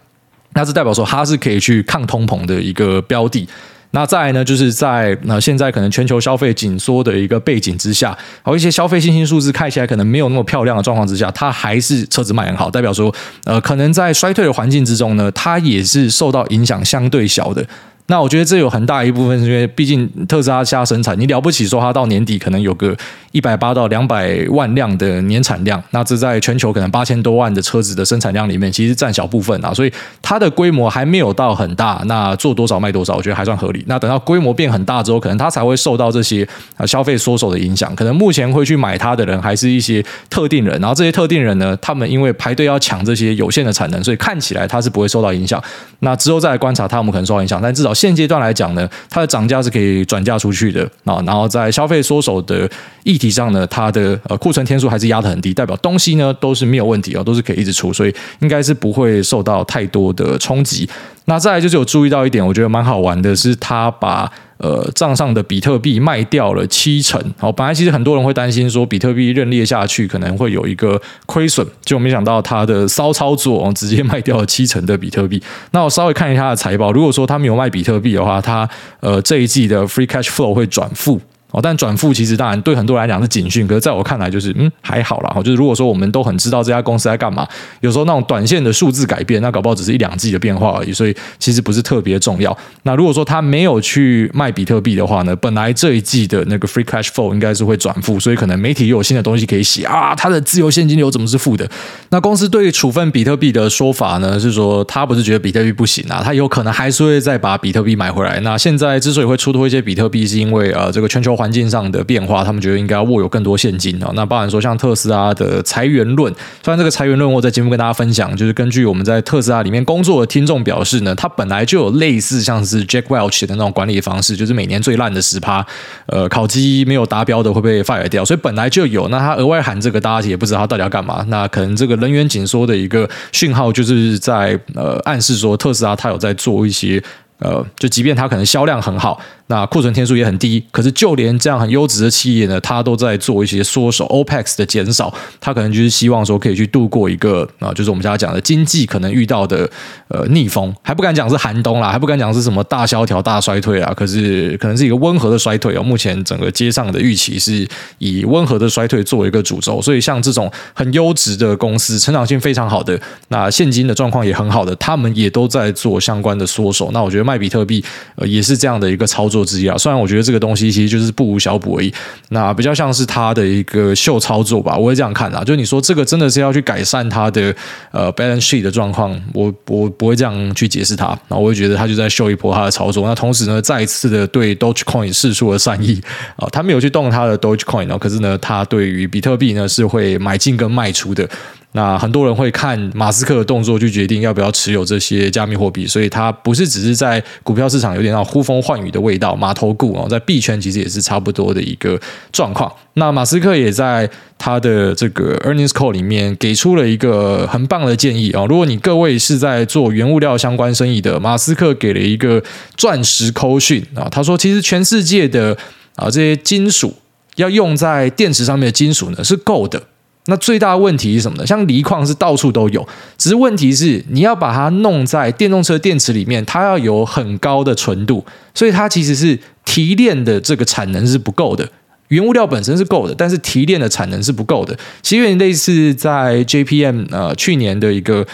[0.55, 3.49] 那是代表说它是可以去抗通膨的一个标的。
[3.93, 17.65] 那再来呢，就是在那现在可能全球消费紧缩的一个背景之下，还有一些消费信心数字看起来可能没有那么漂亮的状况之下，它还是车子卖很好，代表说，呃，可能在衰退的环境之中呢，它也是受到影响相对小的。
[18.07, 22.95] 那我觉得这有很大一部分是因为，毕竟特斯拉下生产，你了不起说它到年底可能有个
[23.31, 33.83] 一百八到两百万辆的年产量，那这在全球可能八千多万的车子的生产量里面，其实占小部分啊，所以它的规模还没有到很大，那做多少卖多少，我觉得还算合理。
[33.87, 37.95] 那等到规模变很大之后，可能它才会受到这些啊消费缩手的影响。
[37.95, 45.63] 可能目前会去买它的人还是一些特定人，然后这些特定人呢，他们因为排队要抢这些有限的产能，所以看起来它是不会受到影响。
[46.01, 47.92] 那之后再来观察，他们可能受到影响，但至少。
[47.95, 52.69] 现阶段来讲呢，它的涨价是可以转嫁出去的啊，然后在消费缩手的
[53.05, 60.89] 议题上呢，它的呃库存天数还是压得很低，代表东西呢都是没有问题啊，都是可以一直出，所以应该是不会受到太多的冲击。
[61.27, 64.31] 那再来就是有注意到一点，我觉得蛮好玩的是，它把
[64.63, 67.21] 呃账上的比特币卖掉了七成。
[67.37, 75.43] 好，本来其实很多人会担心说比特币认列下去可能会有一个亏损，就没想到他的骚操作，直接卖掉了七成的比特币。
[75.73, 78.69] 那我稍微看一下他的财报，如果说他没有卖比特币的话，他
[79.01, 81.21] 呃这一季的 free cash flow 会转负。
[81.53, 85.33] 哦，但转负其实当然对很多人来讲是警讯，可是在我看来就是嗯还好啦。
[85.43, 87.47] 就是如果说我们都很知道这家公司在干嘛，
[87.81, 92.57] 有时候那种短线的数字改变，那搞不好只是一两季的变化而已，所以其实不是特别重要。
[92.85, 101.69] 那如果说他没有去卖比特币的话呢，本来这一季的那个 free cash flow 应该是会转负，所以可能媒体又有新的东西可以写啊，他的自由现金流怎么是负的？
[102.11, 108.41] 那公司对处分比特币的说法呢，是说他不是觉得比特币不行啊，他有可能还是会再把比特币买回来。
[108.41, 114.13] 那现在之所以会出脱一些比特币，是因为呃这个全球环境上的变化，他们觉得应该要握有更多现金啊。
[114.15, 125.67] 那包含说像特斯拉的裁员论，虽然这个裁员论我在节目跟大家分享，就是根据我们在特斯拉里面工作的听众表示呢，他本来就有类似像是 Jack Welch 的那种管理方式，就是每年最烂的十趴，
[126.07, 129.09] 呃，考绩没有达标的会被 fire 掉，所以本来就有。
[129.09, 131.25] 那他额外喊这个，大家也不知道他到底要干嘛。
[131.27, 137.03] 那可能这个人员紧缩的一个讯号，就是在呃暗示说特斯拉他有在做一些。
[137.39, 139.21] 呃，就即便它可能销量很好，
[139.53, 145.13] 那库存天数也很低，可是就连这样很优质的企业呢，它都在做一些缩手，OPEX 的减少，
[145.43, 149.71] 它可能就是希望说可以去度过一个啊，就是我们家讲的经济可能遇到的
[150.09, 155.83] 呃逆风，还不敢讲是寒冬啦，还不敢讲是什么大萧条、大衰退啊，可是可能是一个温和的衰退哦。
[155.83, 166.91] 目前整个街上的预期是以温和的衰退作为一个主轴，所以像这种很优质的公司，成长性非常好的，那现金的状况也很好的，他们也都在做相关的缩手。
[166.95, 167.85] 那我觉得卖比特币，
[168.15, 169.77] 呃，也是这样的一个操作之一啊。
[169.77, 171.93] 虽然我觉得这个东西其实就是不无小补而已，
[172.31, 174.77] 那比较像是他的一个秀操作吧。
[174.77, 177.55] 我会这样看啊，就你说这个真的是要去改善他的
[177.91, 181.19] 呃 balance sheet 的状况，我我不会这样去解释它。
[181.29, 183.07] 那我会觉得他就在秀一波他的操作。
[183.07, 186.01] 那同时呢，再一次的对 Dogecoin 释出了善意
[186.37, 191.29] 啊，他没有去动他的 Dogecoin，可是呢，他对于比特币呢是会买进跟卖出的。
[191.75, 201.99] 那很多人会看马斯克的动作去决定要不要持有这些加密货币，所以他不是只是在股票市场有点那呼风唤雨的味道，马头股哦，在币圈其实也是差不多的一个
[202.31, 202.71] 状况。
[202.95, 212.43] 那马斯克也在他的这个 earnings call 里面给出了一个很棒的建议啊，如果你各位是在做原物料相关生意的，马斯克给了一个
[212.77, 215.57] 钻石扣讯啊，他说其实全世界的
[215.97, 216.95] 啊这些金属
[217.37, 219.83] 要用在电池上面的金属呢是够的。
[220.27, 221.45] 那最大的问题是什么呢？
[221.45, 222.87] 像锂矿是到处都有，
[223.19, 231.69] 只是问题是你要把它弄在电动车电池里面，它要有很高的纯度，所以它其实是提炼的这个产能是不够的。
[232.09, 234.77] 原物料本身是够的，但是提炼的产能是不够的。
[235.03, 238.25] 其实有点类似在 JPM 呃去年的一个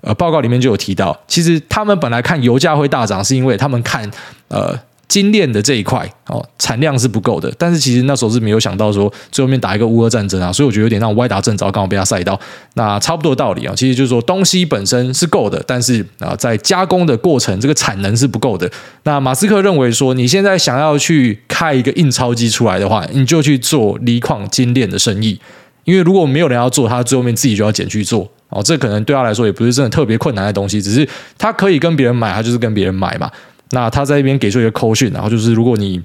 [0.00, 4.10] 呃报告里面就有提到，其实他们本来看油价会大涨，是因为他们看
[4.48, 4.78] 呃。
[5.08, 12.38] 精炼的这一块哦，产量是不够的，但是其实那时候是没有想到说最后面打一个乌俄战争啊，所以我觉得有点让歪打正着，刚好被他赛到。
[12.74, 18.70] 那差不多道理啊，其实就是说东西本身是够的，但是啊，在加工的过程这个产能是不够的。
[19.04, 25.38] 那马斯克认为说，你现在想要去开一个印钞机出来的话，你就去做锂矿精炼的生意，
[25.84, 28.62] 因为如果没有人要做，他最后面自己就要减去做哦。
[28.62, 33.30] 这可能对他来说也不是真的特别困难的东西，只是他可以跟别人买，他就是跟别人买嘛。
[33.70, 36.02] 那他在那边给出一个扣讯，然后就是如果你，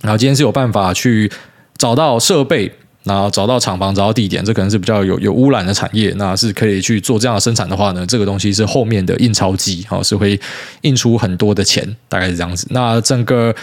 [0.00, 1.30] 然后今天是有办法去
[1.76, 2.72] 找到设备，
[3.04, 10.38] 然后找到厂房，找到地点，这可能是比较有有污染的产业，那是可以去做这样的生产的话呢，这个东西是后面的印钞机，哦，是会
[10.82, 12.66] 印出很多的钱，大概是这样子。
[12.70, 13.54] 那整个。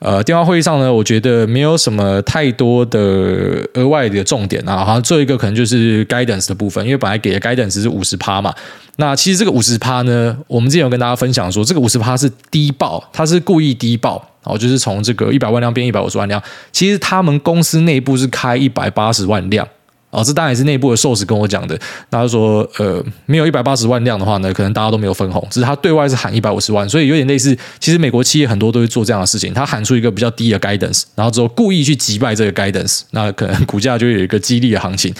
[0.00, 4.84] 呃，电话会议上呢，我觉得没有什么太多的额外的重点啊。
[4.84, 8.54] 好像最后一个可能就是 guidance 的部分，因为本来给的 guidance 是五十趴嘛。
[8.96, 16.40] 那其实这个五十趴呢，我们之前有跟大家分享说，这个五十趴是低报，它是故意低报，哦，就是从这个一百万辆变一百五十万辆。
[16.72, 19.66] 其实他们公司内部是开一百八十万辆。
[20.10, 21.78] 哦，这当然也是内部的 source 跟我讲的。
[22.10, 25.46] 他说，呃，没有一百八十万辆的话呢，可能大家都没有分红。
[25.50, 27.56] 只是他对外是喊一百五十万，所以有点类似。
[27.78, 35.14] 其实美国企业很多都会做这样的事情，他喊出一个比较低的 guidance，然后之后故意去击败这个 guidance，那可能 股价就有一个激励的行情。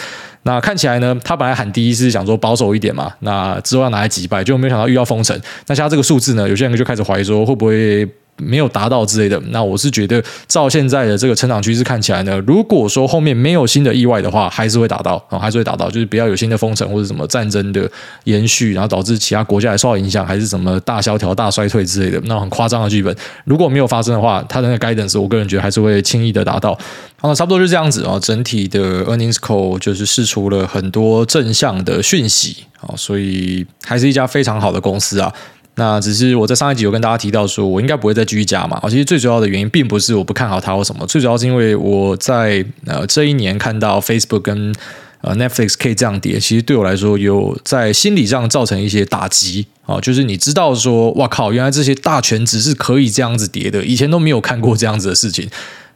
[0.45, 5.39] 那看起来呢，他本来喊低是想说保守一点嘛，那之后要拿来击败，结果没想到遇到封城。
[5.67, 8.09] 那像他这个数字呢，有些人就开始怀疑说会不会。
[8.39, 17.91] 没有达到之类的，那我是觉得照现在的这个成长趋势看起来呢，如果说后面没有新的意外的话，还是会达到啊、还是会达到，就是不要有新的封城或者什么战争的
[18.25, 26.79] 延续，然后导致其他国家也受到影响，还是什么大萧条、大衰退之类的，那很夸张的剧本，如果没有发生的话，它的那个 guidance，我个人觉得还是会轻易的达到。
[27.21, 35.33] 好，那差不多就这样子啊、哦，整体的 earnings call 就是释出了很多正向的讯息啊、所以还是一家非常好的公司啊。
[35.79, 38.83] 那只是我在上一集有跟大家提到说，我应该不会再继续加嘛。
[38.91, 44.75] 其实最主要的原因并不是我不看好它或什么，最主要是因为我在呃这一年看到 Facebook 跟
[45.21, 50.01] 呃 Netflix 可以这样跌，其实对我来说有在心理上造成一些打击啊。
[50.01, 55.49] 就是你知道说，哇靠，原来这些大权值是可以这样子跌的，以前都没有看过这样子的事情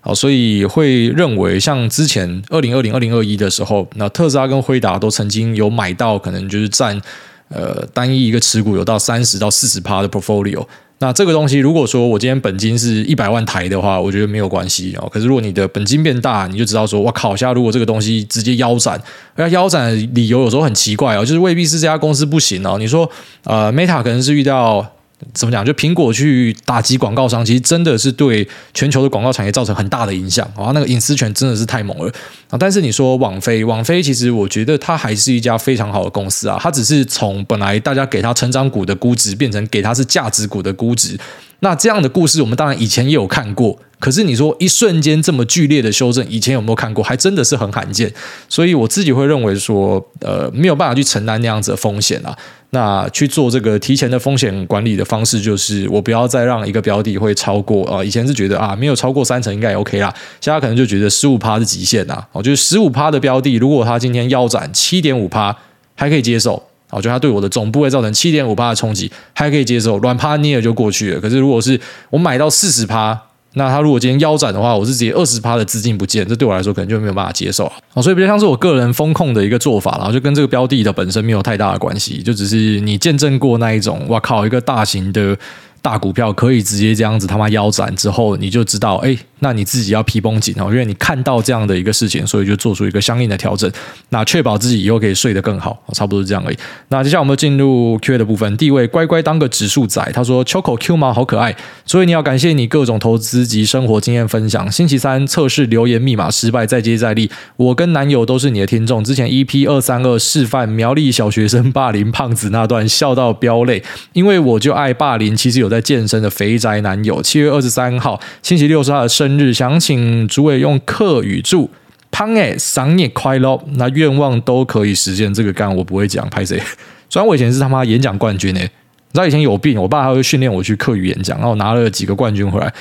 [0.03, 7.03] 啊，所以会认为像之前二零二零、二零二一的时候，那特斯拉跟辉达都曾经有买到，可能就是占。
[7.53, 10.67] 呃，单一一个持股有到三十到四十趴的 portfolio，
[10.99, 15.09] 那这个东西如果说我今天本金是一百万台的话，我觉得没有关系哦。
[15.13, 19.01] 可是如果你的本金变大，你就知道说，哇靠，下如果这个东西直接腰斩，
[19.37, 22.77] 那腰斩的理由有时候很奇怪哦，就是未必是这家公司不行哦。
[22.79, 23.11] 你说，
[23.45, 24.87] 呃，Meta 可能是遇到。
[25.35, 25.65] 怎么讲？
[25.65, 30.73] 就苹果去打击广告商，其实真的是对全球的广告产业造成很大的影响啊！
[30.73, 32.13] 那个隐私权真的是太猛了
[32.51, 32.59] 啊！
[32.59, 36.59] 但是你说网飞，网飞其实我觉得它还是一家非常好的公司啊！
[36.61, 41.19] 它只是从本来大家给它成长股的估值，变成给它是价值股的估值。
[41.65, 43.79] 那这样的故事，我们当然以前也有看过。
[44.01, 47.05] 可是你说一瞬间这么剧烈的修正，以前有没有看过？
[47.05, 48.13] 还真的是很罕见。
[48.49, 52.37] 所以我自己会认为说，呃，没有办法去承担那样子的风险啊。
[52.71, 58.03] 那去做这个提前的风险管理的方式，就是我不要再让一个标的会超过啊。
[58.03, 60.13] 以前是觉得啊，没有超过三成应该也 OK 啦。
[60.41, 62.27] 现在可能就觉得十五趴是极限啊。
[62.33, 65.57] 哦，就是十五趴的标的，如果它今天腰斩七点五趴，
[65.95, 66.61] 还可以接受。
[66.97, 71.21] 我觉得它对我的总部会造成七点五趴的冲击，还可以接受，软趴捏了就过去了。
[71.21, 73.19] 可是如果是我买到四十趴，
[73.55, 78.01] 那它如果今天腰斩的话，我是直接二十趴的资金不见，这对我来说可能就没有办法接受啊。
[78.01, 85.37] 所以比较像是我个人风控的一个做法，然后就跟这个标的的本身没有太大的关系，就只是你见证过那一种，哇靠，一个大型的。
[85.85, 93.69] 大股票可以直接这样子他妈腰斩之后，你就知道，哎，那你自己要皮绷紧哦，因为你看到这样的一个事情，所以就做出一个相应的调整，
[94.11, 96.57] 那确保自己以后可以睡得更好，差不多是这样而已。
[96.91, 104.71] 那接下来我们进入 Q&A 的部分，第一位乖乖当个指数仔，他说 Choco Q 毛好可爱，所以你要感谢你各种投资及生活经验分享。
[104.71, 107.29] 星期三测试留言密码失败，再接再厉。
[107.57, 115.73] 我跟男友都是你的听众，之前 EP 二三二示范苗栗小学生霸凌胖子那段笑到飙泪，因为我就爱霸凌，其实有。
[115.73, 121.71] 在健身的肥宅男友，七月二十三号星期六是他的生日，想请主委用客语祝
[122.11, 125.33] 胖哎生日快乐，那愿望都可以实现。
[125.33, 126.61] 这个干我不会讲，拍谁？
[127.09, 132.73] 虽然我以前是他妈演讲冠军呢，你知道以前有病，我爸还会训练我去客语演讲，然后拿了几个冠军回来。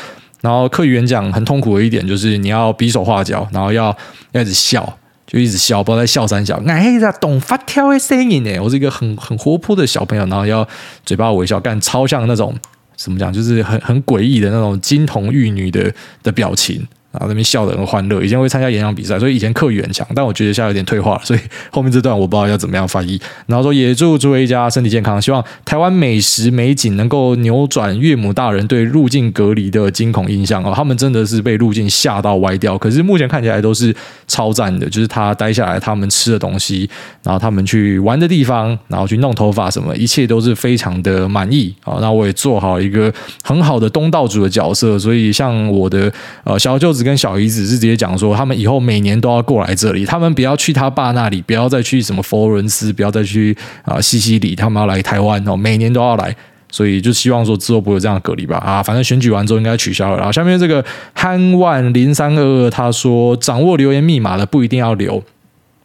[0.42, 3.96] 然后客语演讲很痛苦的一点就是你要比手画脚，然后要
[4.32, 6.62] 要一直笑，就一直笑，不知道在笑三小。
[6.68, 8.60] 哎呀，懂发跳的声音呢？
[8.60, 10.68] 我是一个很很活泼的小朋友，然后要
[11.06, 12.54] 嘴巴微笑，干超像那种。
[13.04, 13.32] 怎么讲？
[13.34, 18.22] 就是很很诡异的那种金童玉女的的表情然后那边笑得很欢乐。
[18.22, 23.20] 以前会参加演讲比赛，所以以前课语很强，但我觉得现在有点退化了，所以后面这段我不知道要怎么样翻译。
[23.48, 33.94] 然后说也祝诸位一家身体健康，希望台湾美食美景能够扭转岳母大人对入境隔离的惊恐印象哦，他们真的是被入境吓到歪掉，可是目前看起来都是
[34.28, 36.90] 超赞的，就是他待下来，他们吃的东西，
[37.24, 41.98] 然后他们去玩的地方，然后去弄头发什么，一切都是非常的满意啊。
[42.00, 46.12] 那我也做好一个很好的东道主的角色，所以像我的
[46.44, 56.36] 呃小舅子跟小姨子是直接讲说，他们以后每年都要过来这里，他们不要去他爸那里，不要再去什么佛伦斯，不要再去啊、西西里，他们要来台湾哦，每年都要来。
[56.74, 60.16] 所以就希望说之后不会有这样的隔离吧啊，反正选举完之后应该取消了。
[60.16, 60.84] 然后下面这个
[61.14, 65.22] 憨万零三二二他说，掌握留言密码的不一定要留。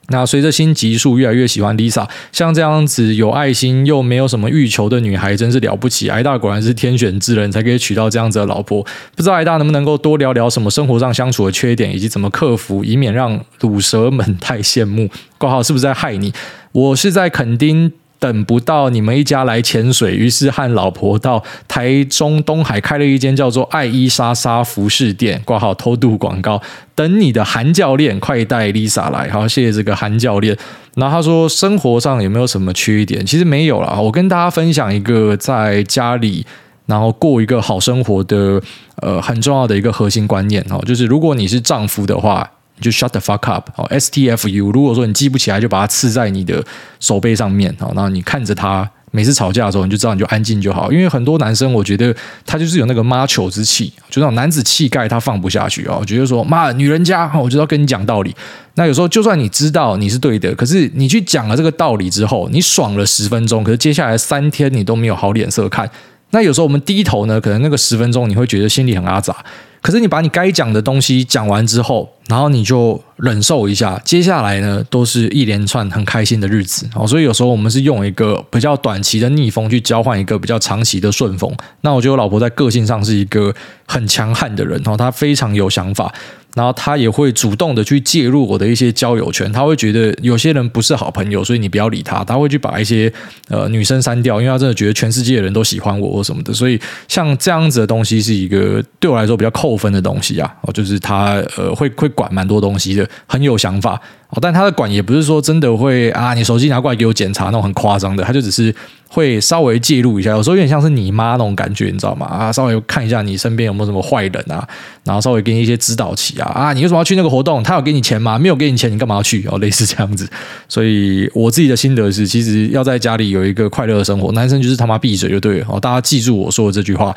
[0.08, 6.08] 那随着新集数越来越喜欢 Lisa，像这样子有爱心又没有什么欲求的女孩真是了不起。
[6.08, 8.82] 艾大果然是天选之人，才可以娶到这样子的老婆。
[9.16, 15.08] 不知道艾大能不能够多聊聊什么生活上相处的缺点，以及怎么克服，以免让乳蛇们太羡慕。
[15.38, 16.32] 挂号是不是在害你？
[16.72, 17.92] 我是在垦丁。
[18.18, 26.60] 等不到你们一家来潜水，于是和老婆到台中东海开了一间叫做“爱伊莎莎服饰店”，挂号偷渡广告。
[26.94, 29.28] 等你的韩教练，快带 Lisa 来。
[29.28, 30.56] 好，谢谢这个韩教练。
[30.94, 33.24] 然后他说，生活上有没有什么缺点？
[33.26, 33.98] 其实没有啦。
[34.00, 36.46] 我跟大家分享一个在家里
[36.86, 38.60] 然后过一个好生活的
[39.02, 42.50] 呃很重要的一个核心观念哦，就是如果你是丈夫的话。
[42.78, 44.70] 你就 shut the fuck up，哦，S T F U。
[44.70, 46.62] 如果说你记不起来，就把它刺在你的
[47.00, 50.92] 手背上面，好，然后你看着他，每次吵架的时候，你就知道你就安静就好。
[50.92, 58.34] 因为很多男生，我觉得他就是有那个 macho 之气，就那种男子气概，他放不下去啊，觉得说妈，女人家，我就要跟你讲道理。
[58.74, 65.90] 那有时候就算你知道你是对的，可是你去讲了这个道理之后，你爽了十分钟，可是接下来三天你都没有好脸色看。
[66.30, 69.34] 那有时候我们低头呢，可能那个十分钟你会觉得心里很阿杂。
[69.80, 77.06] 可是你把你该讲的东西讲完之后，然后你就忍受一下，接下来呢都是一连串很开心的日子哦。
[77.06, 81.54] 所以有时候我们是用一个比较短期的逆风去交换一个比较长期的顺风。
[81.82, 83.54] 那我觉得我老婆在个性上是一个
[83.86, 86.12] 很强悍的人哦，她非常有想法。
[86.54, 92.24] 然后她也会主动的去介入我的一些交友圈，他会觉得有些人不是好朋友，所以你不要理他。
[92.24, 93.12] 他会去把一些
[93.48, 96.54] 呃女生删掉，因为他真的觉得全世界的人都喜欢我或什么的。
[96.54, 100.50] 所以像这样子的东西是一个对我来说比较扣分的东西啊。
[100.62, 104.00] 哦，就是他呃会会管蛮多东西的，很有想法。
[104.30, 108.74] 哦，但他的管也不是说真的会啊，你手机拿过来给我检查那种很夸张的，他就只是
[109.06, 112.26] 会稍微介入一下，有时候有点像是你妈那种感觉，你知道吗？
[112.26, 114.66] 啊，稍微看一下你身边有没有什么坏人啊，
[115.04, 117.62] 然后稍微给你一些指导期啊，啊，你为什么要去那个活动？
[117.62, 118.36] 他有给你钱吗？
[118.36, 119.46] 没有给你钱，你干嘛要去？
[119.48, 120.28] 哦，类似这样子。
[120.68, 125.66] 所以我自己的心得是，其实要在家里有一个快乐的生活，男生就是他妈闭嘴就对了。
[125.68, 127.14] 哦，大家记住我说的这句话。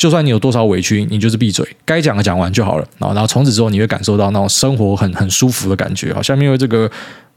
[0.00, 2.88] 就算你有多少委屈，你就是闭嘴，该讲的讲完就好了。
[2.98, 6.10] 然后从此之后，你会感受到那种生活很很舒服的感觉。
[6.14, 6.90] 好，下面有这个。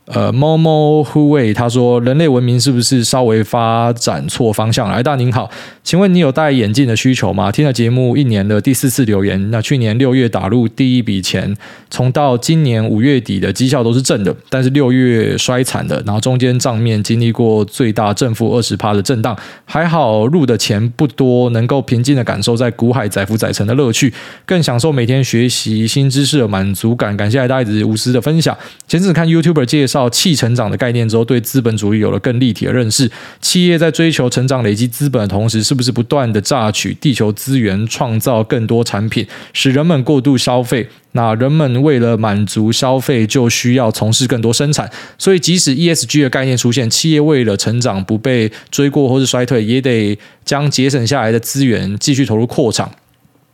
[0.06, 4.96] 呃，猫猫护卫他说，人类文明是不是稍微发展错方向了？
[4.96, 5.50] 癌大您好，
[5.82, 7.50] 请问你有戴眼镜的需求吗？
[7.50, 11.56] 听了节目一年的第四次留言，那去年六月打入第一笔钱，
[11.90, 24.14] 从到今年五月底的绩效都是正的，但是六月衰惨的，然后中间账面经历过最大正负二十趴的震荡，还好入的钱不多，能够平静的感受在股海载浮载沉的乐趣，
[24.46, 27.16] 更享受每天学习新知识的满足感。
[27.16, 28.54] 感谢大一直无私的分享。
[28.86, 29.93] 前阵子看 YouTuber 介绍。
[29.94, 33.10] 到气成长的概念之后，对资本主义有了更立体的认识。
[33.40, 40.90] 企业在追求成长、累积资本的同时，是不是不断的榨取地球资源，创造更多产品，使人们过度消费？
[41.16, 44.90] 那人们为了满足消费，就需要从事更多生产。
[45.20, 52.92] 所以，即使 ESG 的概念出现，企业为了成长不被追过或是衰退，也得将节省下来的资源继续投入扩厂。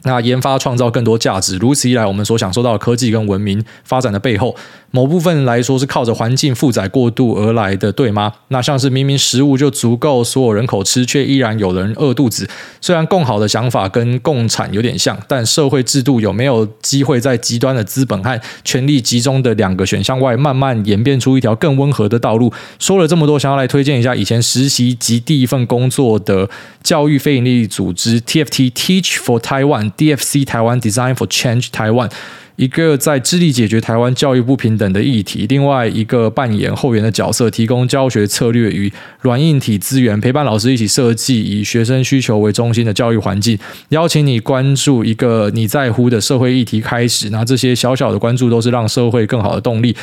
[0.04, 4.56] 那研发创造更多价值，如此一来，我们所享受到的科技跟文明发展的背后，
[4.92, 8.32] 某部分来说是靠着环境负载过度而来的，对吗？
[8.48, 12.50] 那像是明明食物就足够所有人口吃，却依然有人饿肚子。
[12.80, 22.54] 虽然共好的想法跟共产有点像，但社会制度有没有机会在极端的资本和权力集中的两个选项外，慢慢演变出一条更温和的道路？
[22.80, 26.50] 说了这么多，想要来推荐一下以前实习及第一份工作的
[26.82, 29.89] 教育非营利组织 TFT Teach for Taiwan。
[29.98, 32.10] DFC 台湾 Design for Change 台湾，
[32.56, 43.58] 一个在致力解决台湾教育不平等的议题，另外一个扮演后援的角色，提供教学策略与软硬体资源，陪伴老师一起设计以学生需求为中心的教育环境。
[43.90, 49.96] 邀请你关注一个你在乎的社会议题开始，那这些小小的关注都是让社会更好的动力。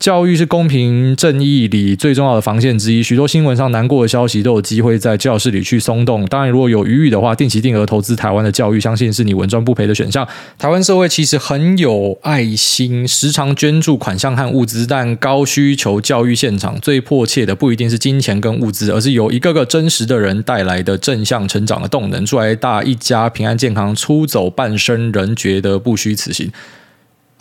[0.00, 3.02] 教育是公平正义里最重要的防线之一。
[3.02, 6.26] 许多新闻上难过的消息都有机会在教室里去松动。
[6.26, 10.28] 当然，如果有余裕的话，定期定额投资台湾的教育，相信是你稳赚不赔的选项。
[10.58, 22.26] 台湾社会其实很有爱心，时常捐助款项和物资，但高需求教育现场最迫切的不一定是金钱跟物资，而是由一个个真实的人带来的正向成长的动能。
[22.26, 26.50] 祝爱大一家平安健康，出走半生仍觉得不虚此行。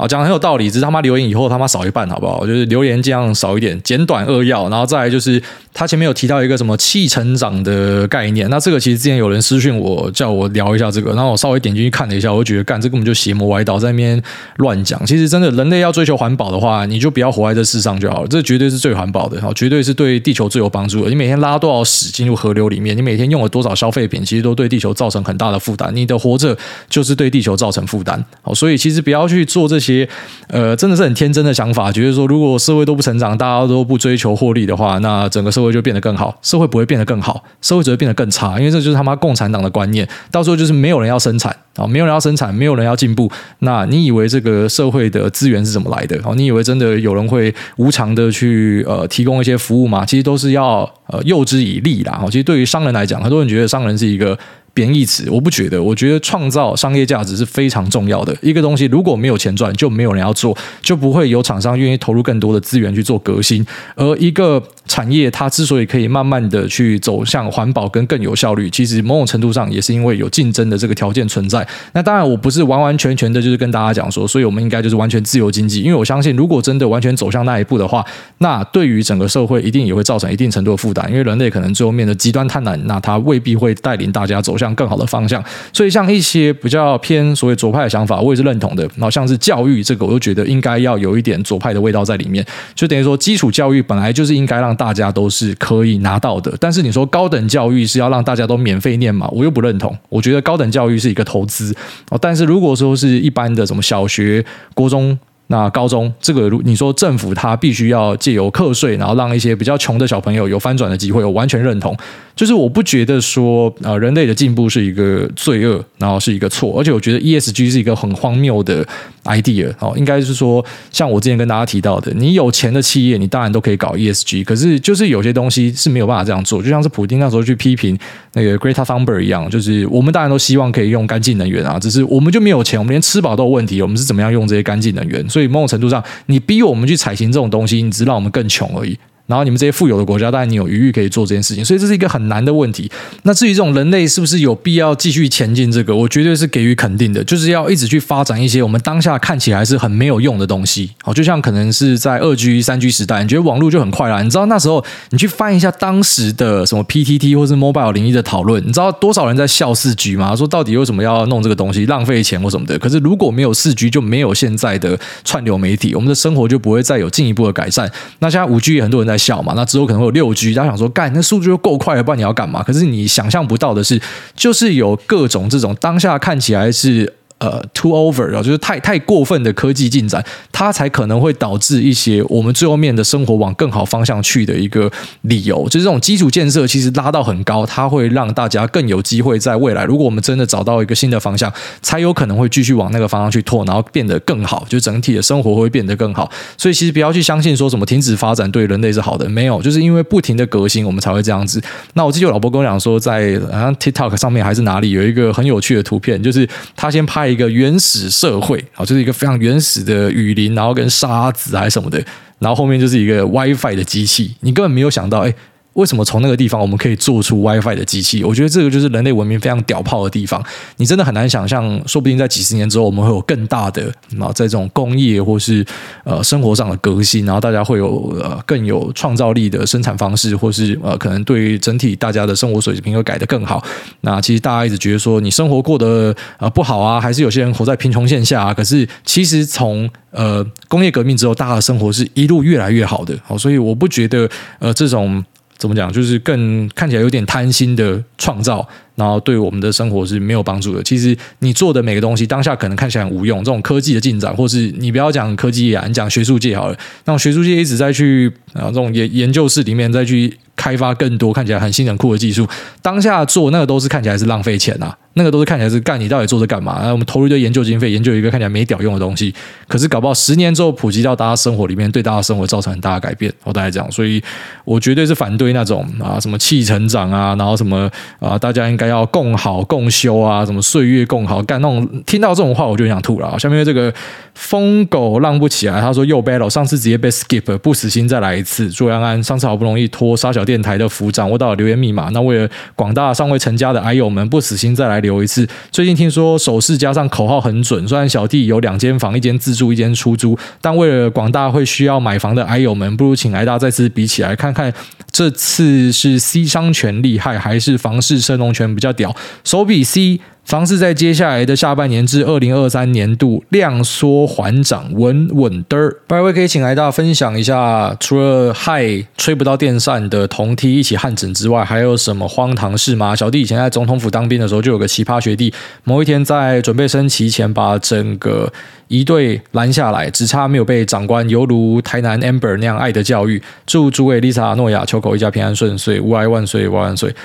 [0.04, 2.46] 好，讲的很有道理，只是他妈留言以后他妈少一半，好不好？
[2.46, 5.42] 就是留言这样少一点，简短扼要，然后再来就是
[5.74, 14.22] 他前面有提到一个什么气成长的概念，那这个其实之前有人私讯我叫我聊一下这个，然后我稍微点进去看了一下，我就觉得干这根本就邪魔歪道，在那边
[14.58, 15.06] 乱讲。
[15.06, 21.10] 其实真的人类要追求环保的话，你就不要活在这世上就好了，这绝对是最环保的，好，绝对是对地球最有帮助的。
[21.10, 25.96] 你每天拉多少屎进入河流里面，你每天用了多少消费品，其实都对地球造成很大的负担。
[25.96, 26.58] 你的活着
[26.90, 29.93] 就是对地球造成负担，好，所以其实不要去做这些。
[29.94, 30.10] 些
[30.48, 36.38] 呃，真的是很天真的想法，觉得说如果社会都不成长，大家都不追求获利的话，那整个社会就变得更好。
[36.42, 40.08] 社会不会变得更好，社会只会变得更差，因为这就是他妈共产党的观念。
[40.32, 43.32] 到时候就是没有人要生产啊，没有人要生产，没有人要进步。
[43.60, 46.20] 那你以为这个社会的资源是怎么来的？
[46.24, 50.06] 哦，你以为真的有人会无偿的去呃提供一些服务吗？
[50.06, 52.20] 其实都是要呃诱之以利啦。
[52.24, 54.38] 哦，其实对于商人来讲，很多人觉得商人是一个。
[54.74, 55.82] 贬义词，我不觉得。
[55.82, 58.86] 我觉得创造商业价值是非常重要的一个东西。
[58.86, 63.64] 如果没有钱赚，就没有人要做，就不会有厂商愿意投入更多的资源去做革新。
[63.96, 71.66] 而一个产业，它之所以可以慢慢的去走向环保跟更有效率，其实某种程度上也是因为有竞争的这个条件存在。
[71.94, 75.82] 那当然，我不是完完全全的就是跟大家讲说，所以我们应该就是完全自由经济。
[75.82, 78.04] 因为我相信，如果真的完全走向那一步的话，
[78.40, 81.08] 那对于整个社会一定也会造成一定程度的负担。
[81.12, 84.63] 因为人类可能最后面的极端贪婪，那它未必会带领大家走向。
[84.64, 85.44] 向更好的方向，
[85.74, 88.84] 所以像一些比较偏所谓左派的想法，我也是认同的。
[88.96, 96.56] 然后像是教育这个，我就觉得应该要有一点左派的味道在里面，就等于说基础教育本来就是应该让大家都是可以拿到的。
[96.60, 99.28] 但是你说高等教育是要让大家都免费念嘛？
[99.32, 99.96] 我又不认同。
[100.08, 101.76] 我觉得高等教育是一个投资
[102.10, 102.18] 哦。
[102.22, 105.20] 但是如果说是一般的什么小学、国中。
[105.48, 111.96] 那高中这个，如你说政府它必须要借由课税，然后让一些比较穷的小朋友有翻转的机会，我完全认同。
[112.36, 118.84] 就是我不觉得说，呃，人类的进步是一个罪恶，然后是一个错，而且我觉得 ESG 是一个很荒谬的
[119.24, 119.94] idea 哦。
[119.98, 127.98] 应该是说，像我之前跟大家提到的，你有钱的企业，你当然都可以搞 ESG，可是就是有些东西是没有办法这样做，就像是普京那时候去批评
[128.34, 135.28] 那个 Greta Thunberg 一样，就是我们当然都希望可以用干净能源啊，只是我们就没有钱，我们连吃饱都有问题，我们是怎么样用这些干净能源？
[135.30, 138.98] 所以某种程度上，你逼我们去采行这种东西，你只是让我们更穷而已。
[139.26, 142.92] 然后你们这些富有的国家，当然你有余裕可以做这件事情，所以这是一个很难的问题。
[143.24, 150.92] 那至于这种人类是不是有必要继续前进，这个我绝对是给予肯定的，就是要一直去发展一些我们当下看起来是很没有用的东西。
[151.02, 154.22] 好，就像可能是在二 G、三 G 时代，你觉得网络就很快啦。
[154.22, 160.36] 你知道那时候你去翻一下当时的什么 PTT 或是 Mobile 零一的讨论，你知道多少人在笑四 G 吗？
[160.36, 162.78] 说到底为什么要弄这个东西，浪费钱或什么的。
[162.78, 167.90] 可是如果没有四 G，就没有现在的串流媒体，我们的生活就不会再有进一步的改善。
[168.20, 172.62] 那现在五 G 也很多人在在笑嘛，那之后可能会有六 G，大家想说，干那速度就够快了，不然你要干嘛？
[172.64, 174.02] 可是你想象不到的是，
[174.36, 177.14] 就是有各种这种当下看起来是。
[177.44, 184.90] 呃，too over 啊，就是太太过分的科技进展，它才可能会导致一些我们最后面的生活往更好方向去的一个
[185.24, 185.68] 理由。
[185.68, 196.32] 就是这种基础建设其实拉到很高，它会让大家更有机会在未来，如果我们真的找到一个新的方向，才有可能会继续往那个方向去拓，然后变得更好，就整体的生活会变得更好。
[196.58, 201.62] 所以其实不要去相信说什么停止发展对人类是好的，没有，就是因为不停的革新，我们才会这样子。
[201.96, 207.33] 那我记得我老婆跟我讲说，在好像 TikTok 上面还是哪里有一个很有趣的图片，就是他先拍。
[207.34, 212.02] 一个原始社会好，就是一个非常原始的雨林，然后跟沙子还是什么的，
[212.40, 215.34] 然后后面就是一个 WiFi 的机器，你根本没有想到，哎。
[215.74, 218.24] 为什么从那个地方我们可以做出 WiFi 的机器？
[218.24, 220.44] 我觉得这个就是人类文明非常屌炮的地方。
[220.78, 225.66] 你真的很难想象，说不定在几十年之后，我们会有更大的啊，在这种工业或是
[226.04, 233.64] 呃生活上的革新，然后大家会有呃更有创造力的生产方式，或是呃可能对于整体大家的生活水平会改得更好。
[234.02, 238.54] 那其实大家一直觉得说你生活过得呃不好啊，还是有些人活在贫穷线下啊。
[238.54, 243.18] 可是其实从呃工业革命之后，大家的生活是一路越来越好的。
[243.24, 245.24] 好，所以我不觉得呃这种。
[245.64, 245.90] 怎么讲？
[245.94, 250.84] 就是更看起来有点贪心的创造，然后对我们的生活是没有帮助的。
[250.84, 253.40] 其实你做的每个东西，当下可能看起来很无用。
[253.40, 256.78] 这种科技的进展，或是你不要讲科技啊，你讲学术界好了。
[257.06, 262.46] 那种学术界一直在去啊，这种研研究室里面再去开发更多看起来很新很酷的技术。
[262.82, 264.94] 当下做那个都是看起来是浪费钱呐。
[265.16, 266.80] 那个都是看起来是干你到底做着干嘛？
[266.84, 269.34] 那我们投入一堆研究经费，研究一个看起来没屌用的东西，
[269.68, 273.32] 可是搞不好十年之后普及到大家生活里面，对大家生活造成很大的改变。
[273.44, 274.22] 我大概这样，所以
[274.66, 277.90] 我绝对是反对那种啊什么气成长啊，然后什么
[278.20, 283.38] 啊大家应该要共好共修啊，什么岁月共好，干那种听到这种话我就想吐了。
[283.38, 283.94] 下面这个
[284.34, 288.70] 疯狗浪不起来，他说又 battle，上次直接被 skip，不死心再来一次。
[288.70, 295.48] 祝安安，上次好不容易托沙小电台的福掌握到了留言密码，那为了广大尚未成家的癌友们，不死心再来留一次。
[295.70, 304.74] 最近听说手势加上口号很准，虽然小弟有两间房，一间自住，一间出租，但为了广大会需要买房的矮友们，不如请挨大再次比起来，看看
[305.12, 309.16] 这次是 C 商权厉害，还是房市升龙权比较屌？
[309.44, 310.20] 手比 C。
[310.46, 315.78] 房市在接下来的下半年至二零二三年度量缩缓涨，稳稳的。
[316.06, 318.84] 拜位可以请来大家分享一下，除了害
[319.18, 323.16] 吹不到电扇的同梯一起汗枕之外，还有什么荒唐事吗？
[323.16, 325.52] 小弟以前在总统府当兵的时候，就有个奇葩学弟，
[325.86, 328.52] 某一天在准备升旗前，把整个
[328.90, 333.42] 一队拦下来，只差没有被长官犹如台南 Amber 那样爱的教育。
[333.66, 337.16] 祝诸位丽莎、诺亚、秋口一家平安顺遂，吾爱万岁万万岁。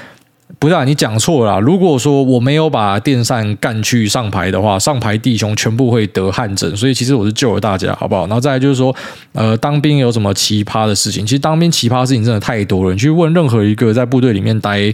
[0.59, 1.61] 不是啊，你讲错了。
[1.61, 6.76] 如果说我没有把电扇干去上牌的话，上牌弟兄全部会得汗疹。
[6.76, 8.22] 所以其实我是救了大家，好不好？
[8.26, 8.94] 然后再来就是说，
[9.32, 11.24] 呃，当兵有什么奇葩的事情？
[11.24, 12.92] 其实当兵奇葩事情真的太多了。
[12.92, 14.92] 你去问任何一个在部队里面待。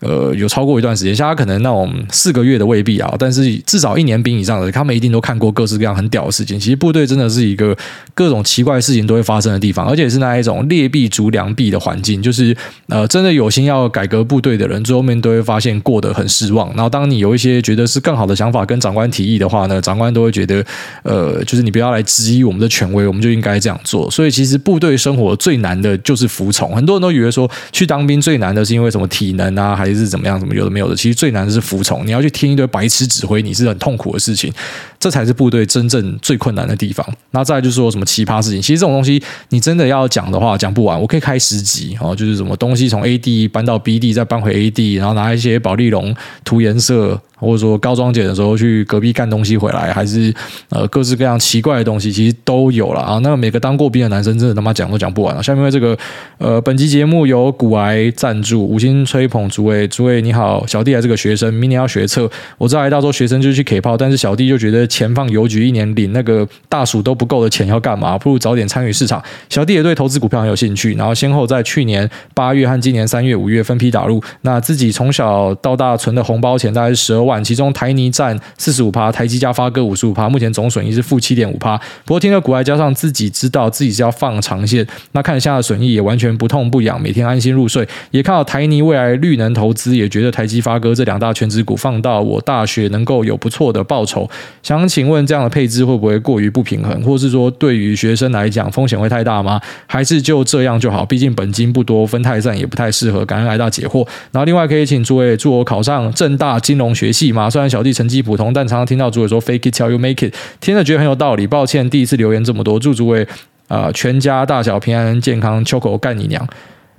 [0.00, 6.58] 呃，有超过一段时间，像他可能那种四个月的未必啊，但是至少一年兵以上的，他们一定都看过各式各样很屌的事情。
[6.58, 7.76] 其实部队真的是一个
[8.14, 12.56] 各种奇怪的事情都会发生的地方，而且是那一种劣币逐良币的环境，就是
[12.88, 16.68] 呃，真的有心要改革部队的人，最后面都会发现过得很失望。
[16.70, 20.64] 然后当你有一些觉得是更好的想法跟长官提议的话呢，长官都会觉得
[21.02, 24.10] 呃，就是你不要来质疑我们的权威，我们就应该这样做。
[24.10, 26.74] 所以其实部队生活最难的就是服从。
[26.74, 30.38] 很多人都以为说去当兵最难的是因为什么体能啊，还还是怎么样？
[30.38, 30.96] 怎么有的没有的？
[30.96, 32.04] 其实最难的是服从。
[32.06, 34.52] 你要去听一堆白痴指挥，你是很痛苦的事情。
[34.98, 37.06] 这才是部队真正最困难的地方。
[37.30, 38.60] 那再就是说什么奇葩事情？
[38.60, 41.00] 其实这种东西你真的要讲的话，讲不完。
[41.00, 47.20] 我可以开十集哦，就是什么东西从 A 地搬到 B 地，再搬回 A 地，然后拿一些保丽龙涂颜色。
[47.38, 50.32] 或者说高装检的时候去隔壁干东西回来，还是
[50.70, 53.18] 呃各式各样奇怪的东西，其实都有了啊。
[53.22, 55.42] 那每个当过兵的男生真的他妈讲都讲不完了。
[55.42, 55.94] 下面为这个
[56.38, 62.26] 呃，本期节目由古癌赞助，五星吹捧诸位，诸位你好，小弟还是个学生，明年要学测。
[62.56, 68.18] 我知道到时候学生就去 K 炮，但是小弟就觉得钱放邮局一年领那个大薯都不够的钱要干嘛？
[68.18, 69.22] 不如早点参与市场。
[69.48, 74.22] 小弟也对投资股票很有兴趣，然后先后在去年八月和今年三月、五月分批打入。
[74.42, 77.42] 那自己从小到大存的红包钱大概是十二万。
[77.42, 81.76] 其中台泥占四十五趴，台积加发哥五十五趴，目前总损益是负七点五趴。
[82.04, 87.86] 不过听了股外，加上自己知道自己是要放长线，那看一下的损益也完全不痛不痒，每天安心入睡。
[88.10, 94.28] 也看到台泥未来绿能投资，也觉得台积发哥这两大全值股放到我大学能够有不错的报酬。
[94.62, 99.60] 想想请问这样的配置会不会过于不平衡，或是说对于学生来讲风险会太大吗？
[99.86, 101.04] 还是就这样就好？
[101.04, 103.24] 毕竟本金不多，分太散也不太适合。
[103.24, 104.06] 感恩癌大解惑。
[104.32, 107.48] 然后另外可以请诸位祝我考上正大金融学系吗？
[107.48, 111.46] 虽然小弟成绩普通，但常常听到诸位说 “fake it till you make it”，听了觉得很有道理。
[111.46, 113.26] 抱歉，第一次留言这么多，祝诸位
[113.68, 116.46] 啊、全家大小平安健康，秋口干你娘！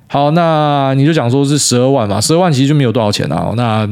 [0.07, 3.53] 好，那你就讲说是十二万嘛，十二万其实就没有多少钱啊。
[3.55, 3.87] 那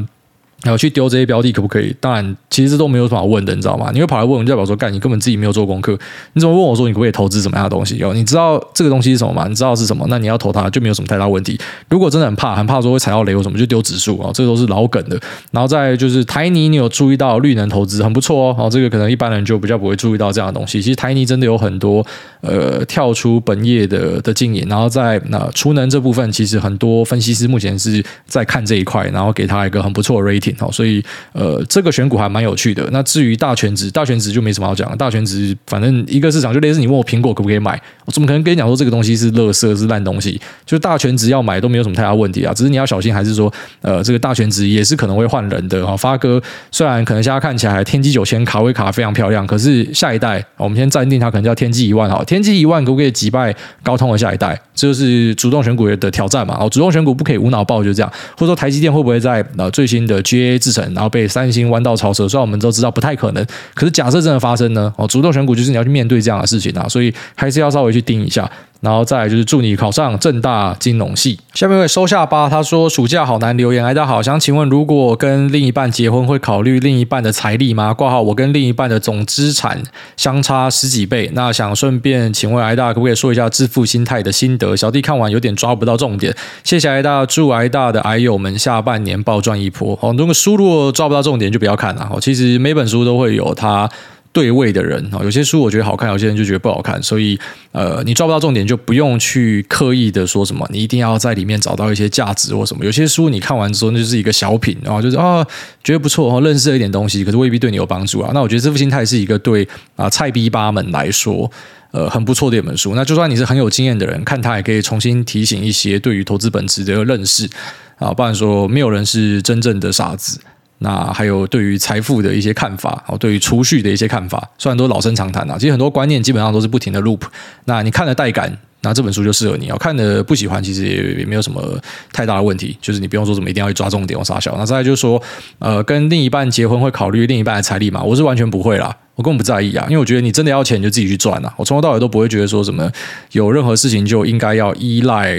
[0.66, 1.94] 然后去丢这些标的可不可以？
[2.00, 3.90] 当然，其实这都没有什么好问的，你知道吗？
[3.94, 5.96] 你会跑来问，就代表说，干你根本自己没有做功课。
[6.32, 8.02] 你怎么问我说你可不可以投资什么样的东西？
[8.02, 9.46] 哦，你知道这个东西是什么吗？
[9.48, 10.04] 你知道是什么？
[10.08, 11.56] 那你要投它就没有什么太大问题。
[11.88, 15.16] 如果真的很怕，很怕说会踩到雷或什么，就丢指数啊，这都是老梗的。
[15.52, 18.56] 然后再就是台泥，你有注意到绿能投资很不错哦。
[18.58, 20.82] 哦，这个可能一般人就比较不会注意到这样的东西。
[20.82, 22.04] 其实台泥真的有很多
[22.40, 24.66] 呃跳出本业的的经营。
[24.68, 30.70] 然后在那储能这部分，其实很多分析师目前是在看这一块，然后给他一个很不错的 rating 哦。
[30.72, 31.04] 所以。
[31.32, 32.88] 呃，这个选股还蛮有趣的。
[32.92, 34.96] 那至于大权值，大权值就没什么好讲了。
[34.96, 40.40] 大权值反正一个市场就类似你问我苹果可不可以买，我怎么可能跟你讲说这个东西是垃圾是烂东西？
[40.64, 42.54] 就大权值要买都没有什么太大问题啊。
[42.54, 43.52] 只是你要小心，还是说
[43.82, 45.96] 呃，这个大权值也是可能会换人的啊。
[45.96, 52.22] 发哥虽然可能现在看起来天玑九千卡位卡非常漂亮，可是下一代我们先暂定它可能叫天玑一万哈。
[52.24, 54.58] 天玑一万可不可以击败高通的下一代？
[54.74, 56.56] 这就是主动选股的挑战嘛。
[56.58, 58.12] 哦，主动选股不可以无脑报就这样。
[58.36, 64.92] 或者说台积电会不会在呃最新的 aa 制成，然后被三星弯道超车，虽然我们都知道不太可能，可是假设真的发生呢？
[64.96, 68.50] 哦，主动选股就是你要去面对这样的事情啊，所以还是要稍微去盯一下。
[68.80, 71.38] 然后再来就是祝你考上正大金融系。
[71.54, 77.94] 下面一位收下巴，他说暑假好难留言，大家好，想请问如果跟另一半结婚，会考虑另一半的财力吗？
[77.94, 79.82] 挂号，我跟另一半的总资产
[80.16, 84.76] 相差十几倍，那想顺便请问癌大可不可以说一下致富心态的心得？
[84.76, 89.98] 小弟看完有点抓不到重点，谢谢癌大，祝癌大的癌友们下半年暴赚一波。
[90.02, 92.08] 哦，如果书如果抓不到重点就不要看了。
[92.12, 93.88] 哦，其实每本书都会有它。
[94.36, 97.38] 对位的人啊，有些书我觉得好看，有些人就觉得不好看，所以
[97.72, 102.84] 呃，你抓不到重点就不用去刻意的说什么，你一定要在里面找到一些价值或什么。
[102.84, 105.42] 有些书你看完之后那就是一个小品，然后就是啊
[105.82, 108.30] 觉得不错哦，认识了一点东西，可是未必对你有帮助啊。
[108.34, 111.50] 那我觉得这副心态是一个对啊菜逼八们来说
[111.92, 112.94] 呃很不错的一本书。
[112.94, 117.48] 那就算你是很有经验的人，看它也可以重新提醒一些对于投资本质的认识
[117.96, 120.38] 啊，不然说没有人是真正的傻子。
[120.78, 127.22] 那还有对于财富的一些看法，哦，对于储蓄的一些看法，虽然都老生常谈啊，其实很多观念基本上都是不停的 loop。
[127.64, 129.66] 那你看了带感，那这本书就适合你。
[129.66, 131.80] 要看的不喜欢，其实也没有什么
[132.12, 134.54] 太大的问题，就是你不用说什么一定要去抓重点或杀小。
[134.58, 135.20] 那再来就是说，
[135.60, 138.02] 呃，跟另一半结婚会考虑另一半的财力吗？
[138.02, 141.52] 我是完全不会啦，我根本不在意啊，因为我觉得你真的要钱你就自己去赚啊。
[141.56, 142.90] 我从头到尾都不会觉得说什么
[143.32, 145.34] 有任何事情就应该要依赖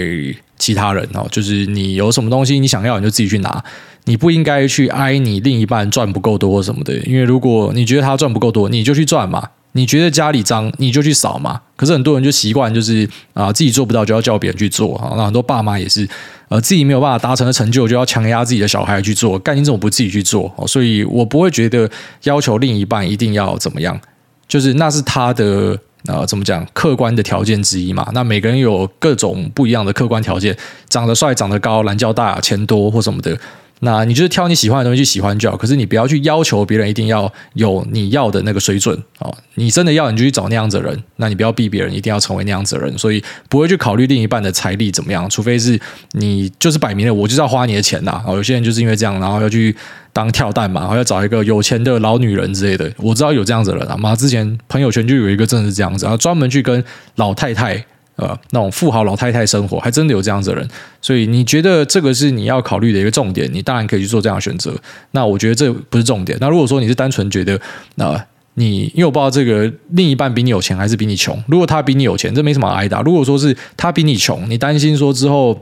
[0.58, 3.64] 其他人哦，就是你有什么东西你想要你就自己去拿。
[4.08, 9.38] 你不应该去哀你另一半赚不够多什么的，因为如果你觉得他赚不够多，你就去赚嘛；
[9.72, 11.60] 你觉得家里脏，你就去扫嘛。
[11.76, 15.12] 可是很多人就习惯就是啊，自己做不到就要叫别人去做啊。
[15.14, 16.08] 那很多爸妈也是，
[16.48, 19.38] 呃，自己没有办法达成的成就，就要强压自己的小孩去做。
[19.38, 20.50] 干，你怎么不自己去做？
[20.66, 21.88] 所以我不会觉得
[22.22, 24.00] 要求另一半一定要怎么样，
[24.48, 28.08] 就是那是他的呃，怎么讲，客观的条件之一嘛。
[28.14, 30.56] 那每个人有各种不一样的客观条件，
[30.88, 33.38] 长得帅、长得高、蓝教大、钱多或什么的。
[33.80, 39.30] 那你就是挑你喜欢的东西去喜欢就好，可是你不要去要求别人一定要有你要的那个水准啊！
[39.54, 45.78] 你真的要，你就去找那样子的人，那你不要逼别人一定要成为那样子的人，所以不会去考虑另一半的财力怎么样，除非是
[46.12, 48.20] 你就是摆明了我就是要花你的钱呐！
[48.26, 49.74] 哦，有些人就是因为这样，然后要去
[50.12, 56.82] 当跳蛋嘛，然后要找一个有钱的老女人之类的，我知道有这样子的人啊，妈之前朋友圈就有一个真的是这样子，然后专门去跟
[57.16, 57.84] 老太太。
[58.18, 60.68] 呃，那种富豪老太太生活，还真的有这样子的人，
[61.00, 64.74] 所以你觉得这个是你要考虑的一个重点，你当然可以去做这样的选择。
[65.12, 66.36] 那我觉得这不是重点。
[66.40, 67.56] 那如果说你是单纯觉得，
[67.96, 68.20] 呃、
[68.54, 73.02] 你因为我不知道这个另一半比你有钱还是比你穷，如果他比你有钱，这没什么挨打。
[73.02, 75.56] 如果说是他比你穷，你担心说之后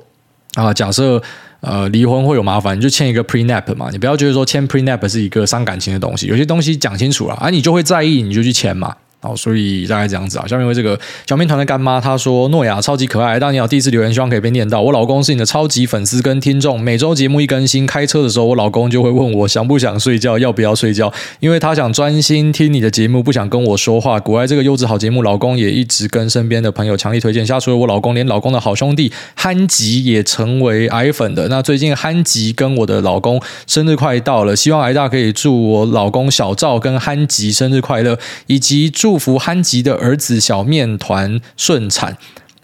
[0.55, 1.23] 啊、假设
[1.61, 8.97] 呃离婚会有麻烦，你就签一个 prenup 嘛，你不要觉得说签 prenup 是一个伤感情的东西，有些东西讲清楚了，啊，你就会在意，你就去签嘛。
[9.21, 10.47] 好，所以大概这样子啊。
[10.47, 14.81] 下面为这个小面团的干妈，她说：“诺亚超级可爱，当你好，第一次留言，希望可以被念到。
[14.83, 24.21] 我老公是你的超级粉丝跟听众，每周节目一更新，开车的时候，我老公就会问我想不想睡觉，要不要睡觉，因为他想专心听你的节目，不想跟我说话。
[24.21, 27.45] 国外这个优质好节目，老公也一直跟身边的朋友强力推荐。
[27.45, 31.49] 下除了我老公，连老公的好兄弟憨吉也成为癌粉的。
[31.49, 42.19] 那最近憨吉跟我的老公生日快到了，希望癌大可以祝我老公小赵跟憨吉生日快乐，以及祝祝福憨吉。”的儿子小面团顺产。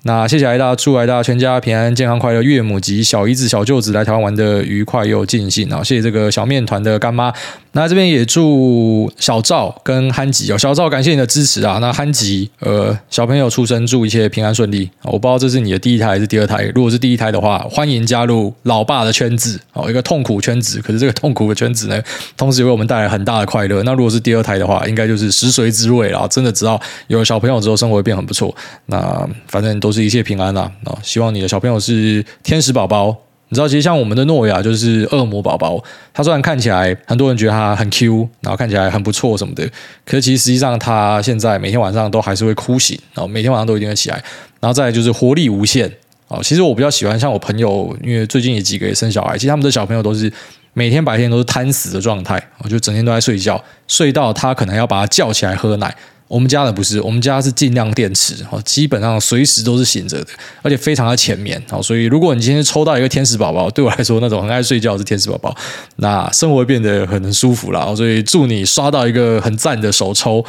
[0.04, 5.80] 那谢谢癌大，祝癌大全家平安健康快乐，岳母及小姨子小舅子来台湾玩的愉快又尽兴啊！
[5.80, 7.32] 谢谢这个小面团的干妈。
[7.74, 11.78] 那这边也祝小赵跟憨吉哦，小赵感谢你的支持啊。
[11.80, 14.90] 那憨吉呃小朋友出生祝一切平安顺利。
[15.04, 20.80] 我不知道这是你的第一胎还是第二胎，如果是第一胎的话，欢迎加入老爸的圈子哦，一个痛苦圈子。
[20.82, 22.02] 可是这个痛苦的圈子呢，
[22.36, 23.84] 同时也为我们带来很大的快乐。
[23.84, 26.26] 那如果是第二胎的话，应该就是食髓知味了。
[26.26, 28.52] 真的知道有了小朋友之后，生活会变很不错。
[28.86, 29.91] 那反正都。
[29.92, 30.98] 是一切平安呐啊！
[31.02, 33.14] 希望你的小朋友是天使宝宝。
[33.48, 35.78] 你知道，其实像我们的诺亚就是恶魔宝宝。
[36.14, 39.68] 他虽然看起来很多人觉得他很 Q，然后看起来很不错什么的，
[40.06, 44.16] 可是其实实际上他现在每天晚上都还是会哭醒，然后每天晚上都一定会起来。
[44.58, 45.86] 然后再就是活力无限
[46.28, 46.40] 啊！
[46.42, 50.32] 其实我比较喜欢像我朋友，因为最近有几个也生小孩，其实他们的小朋友都是
[50.72, 55.94] 每天白天都是瘫死的状态，我就整天都在睡觉，睡到他可能要把他叫起来喝奶。
[56.32, 60.28] 我们家的不是，我们家是尽量电池哦，基本上随时都是醒着的，
[60.62, 65.54] 而且非常的浅眠，所以如果你今天抽到一个天使宝宝，对我来说那种很爱睡觉是天使宝宝，
[65.96, 70.42] 那生活会变得很舒服了，所以祝你刷到一个很赞的手抽。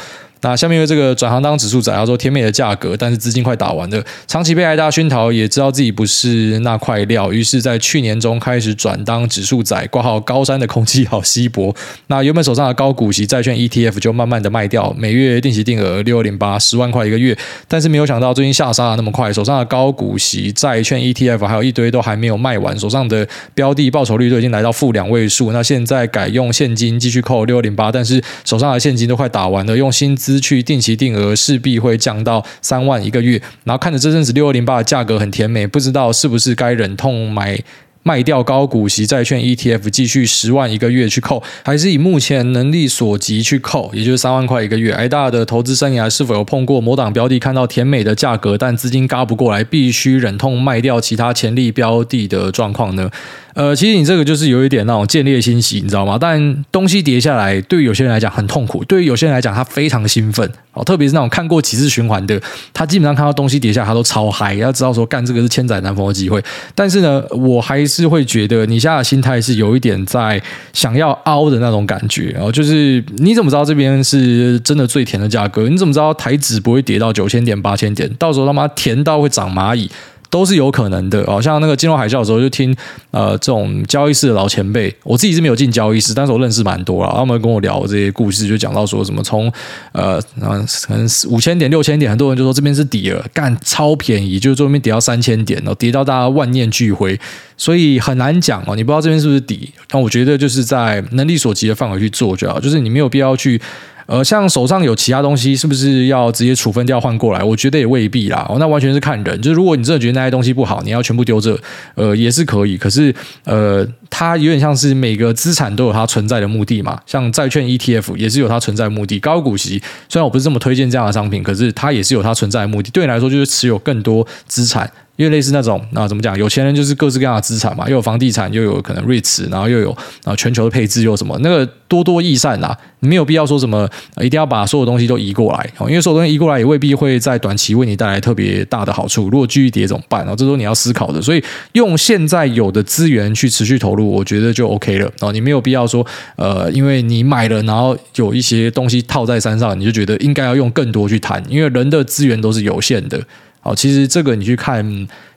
[0.44, 11.74] 那下面因为这个转行当指数仔，他说甜美的价格，但是资金快打完了，长期被挨大熏陶，也知道自己不是那块料，于是，在去年中开始转当指数仔，挂号高山的空气好稀薄。
[12.08, 17.34] 那原本手上的高股息债券 ETF 就慢慢的卖掉，每月定期定额六二零八，十万块一个月，
[17.66, 30.33] 但是没有想到最近下杀的那么快，手上的高股息债券 ETF 还有一堆都还没有卖完，手上的标的报酬率都已经来到负两位数，那现在改用现金继续扣六二零八，但是手上的现金都快打完了，用薪资。
[30.34, 33.40] 失去定期定额，势必会降到三万一个月。
[33.62, 37.62] 然后看着这阵子六二零八的价格很甜美，不知道是不是该忍痛买。
[38.06, 44.92] 卖掉高股息债券 ETF，继续十万一个月去扣，还是以目前能力所及去扣，也就是三万块一个月。
[44.92, 53.10] 癌大的投资生涯是否有碰过某档标的看到甜美的价格，但资金嘎不过来，必须忍痛卖掉其他潜力标的的状况呢？
[53.54, 56.18] 呃，其实你这个就是有一点那种见猎心喜，你知道吗？
[56.20, 60.82] 但东西跌下来，对于有些人来讲很痛苦，对于有些人来讲他非常兴奋哦。
[60.82, 62.40] 特别是那种看过几次循环的，
[62.72, 66.42] 他基本上看到东西跌下来，他都超嗨，要知道说干这个是千载难逢的机会。
[66.74, 70.42] 但是呢，我还是会觉得你现在的心态是有一点在
[70.72, 72.30] 想要凹的那种感觉。
[72.30, 75.68] 然后就是你怎么知道这边是真的最甜的价格？
[75.68, 78.12] 你怎么知道台指不会跌到九千点、八千点？
[78.18, 79.88] 到时候他妈甜到会长蚂蚁？
[80.34, 82.74] 都是有可能的哦，像那个金融海啸的时候，就听
[83.12, 89.46] 呃这种交易室的老前辈，我自己是没有进交易室，但是我认识蛮多了，他们跟我聊这些故事，就讲到说什么从
[89.92, 97.16] 呃可能五千点、六千点，很多人就说这边是底了，干超便宜，就是这边跌到三千点然后，跌到大家万念俱灰，
[97.56, 103.62] 所以很难讲哦，你不知道这边是不是底，但我觉得就是在能力所及的范围去做就好，就是你没有必要去。
[104.06, 107.42] 呃，像手上有其他东西，是不是要直接处分掉换过来？
[107.42, 108.46] 我觉得也未必啦。
[108.48, 109.40] 哦，那完全是看人。
[109.40, 111.58] 就是如果你真的觉得那些东西不好，你要全部丢这，
[111.94, 112.76] 呃，也是可以。
[112.76, 117.00] 可是，呃，它有点像是每个资产都有它存在的目的嘛。
[117.06, 119.18] 像债券 ETF 也是有它存在目的。
[119.18, 122.90] 高股息虽然我不是这么推荐这样的商品，可是它也是有它存在的目的。
[122.90, 124.90] 对你来说，就是持有更多资产。
[125.16, 126.36] 因为类似那种，那怎么讲？
[126.36, 132.76] 有钱人就是各式各样的资产嘛，又有房地产，又有可能 REITs，然后又有啊全球的配置，又什么那个多多益善啦。
[133.00, 133.88] 你没有必要说什么
[134.22, 139.28] 一定要把所有东西都移过来，因为所有东西移过来也未必会在短期为你带来特别大的好处。
[139.28, 140.22] 如果继续跌怎么办？
[140.22, 141.20] 然后这都你要思考的。
[141.20, 141.44] 所以
[141.74, 145.10] 用现在有的资源去持续投入，我觉得就 OK 了。
[145.20, 146.04] 哦，你没有必要说
[146.36, 153.20] 呃，因为你买了，然后有一些东西套在身上，你就觉得应该要用更多去谈，因为人的资源都是有限的。
[153.64, 154.84] 哦，其实这个你去看，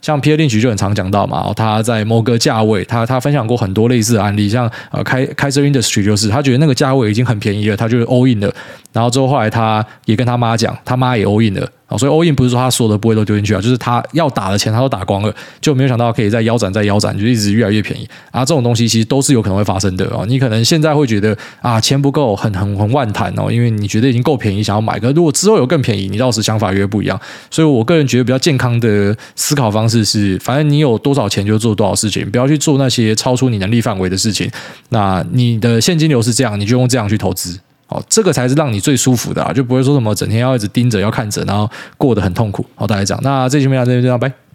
[0.01, 8.53] 像 Peter Lynch 就很常讲到嘛，他在某个价位，他他分享过很多类似的案例，像呃开开车 Industry 就是他觉得那个价位已经很便宜了，他就是 all in 的，
[8.97, 11.69] 然后之后后来他也跟他妈讲，他妈也 all in 了。
[11.85, 18.43] 啊，所以 all in 不是说他所有的部位都丢进去啊，就是他要打的钱他都打光了，就没有想到可以再腰斩再腰斩，就一直越来越便宜啊。
[18.43, 20.25] 这种东西其实都是有可能会发生的哦。
[20.27, 27.17] 你可能现在会觉得啊钱不够，很很很万谈哦，因为你觉得已经够便宜想要买，可如果之后有更便宜，你到时想法越不一样。
[27.51, 34.51] 所以我个人觉得比较健康的思考方式是，反正你有多少钱就做多少事情，不要去做那些超出你能力范围的事情。
[34.89, 37.57] 那你的现金流是这样，你就用这样去投资。
[37.87, 42.65] 哦，这个才是让你最舒服的啊，就不会说什么整天要一直盯着要看着，然后过得很痛苦。
[42.75, 44.46] 好，大家讲，那这期就到这边，拜拜。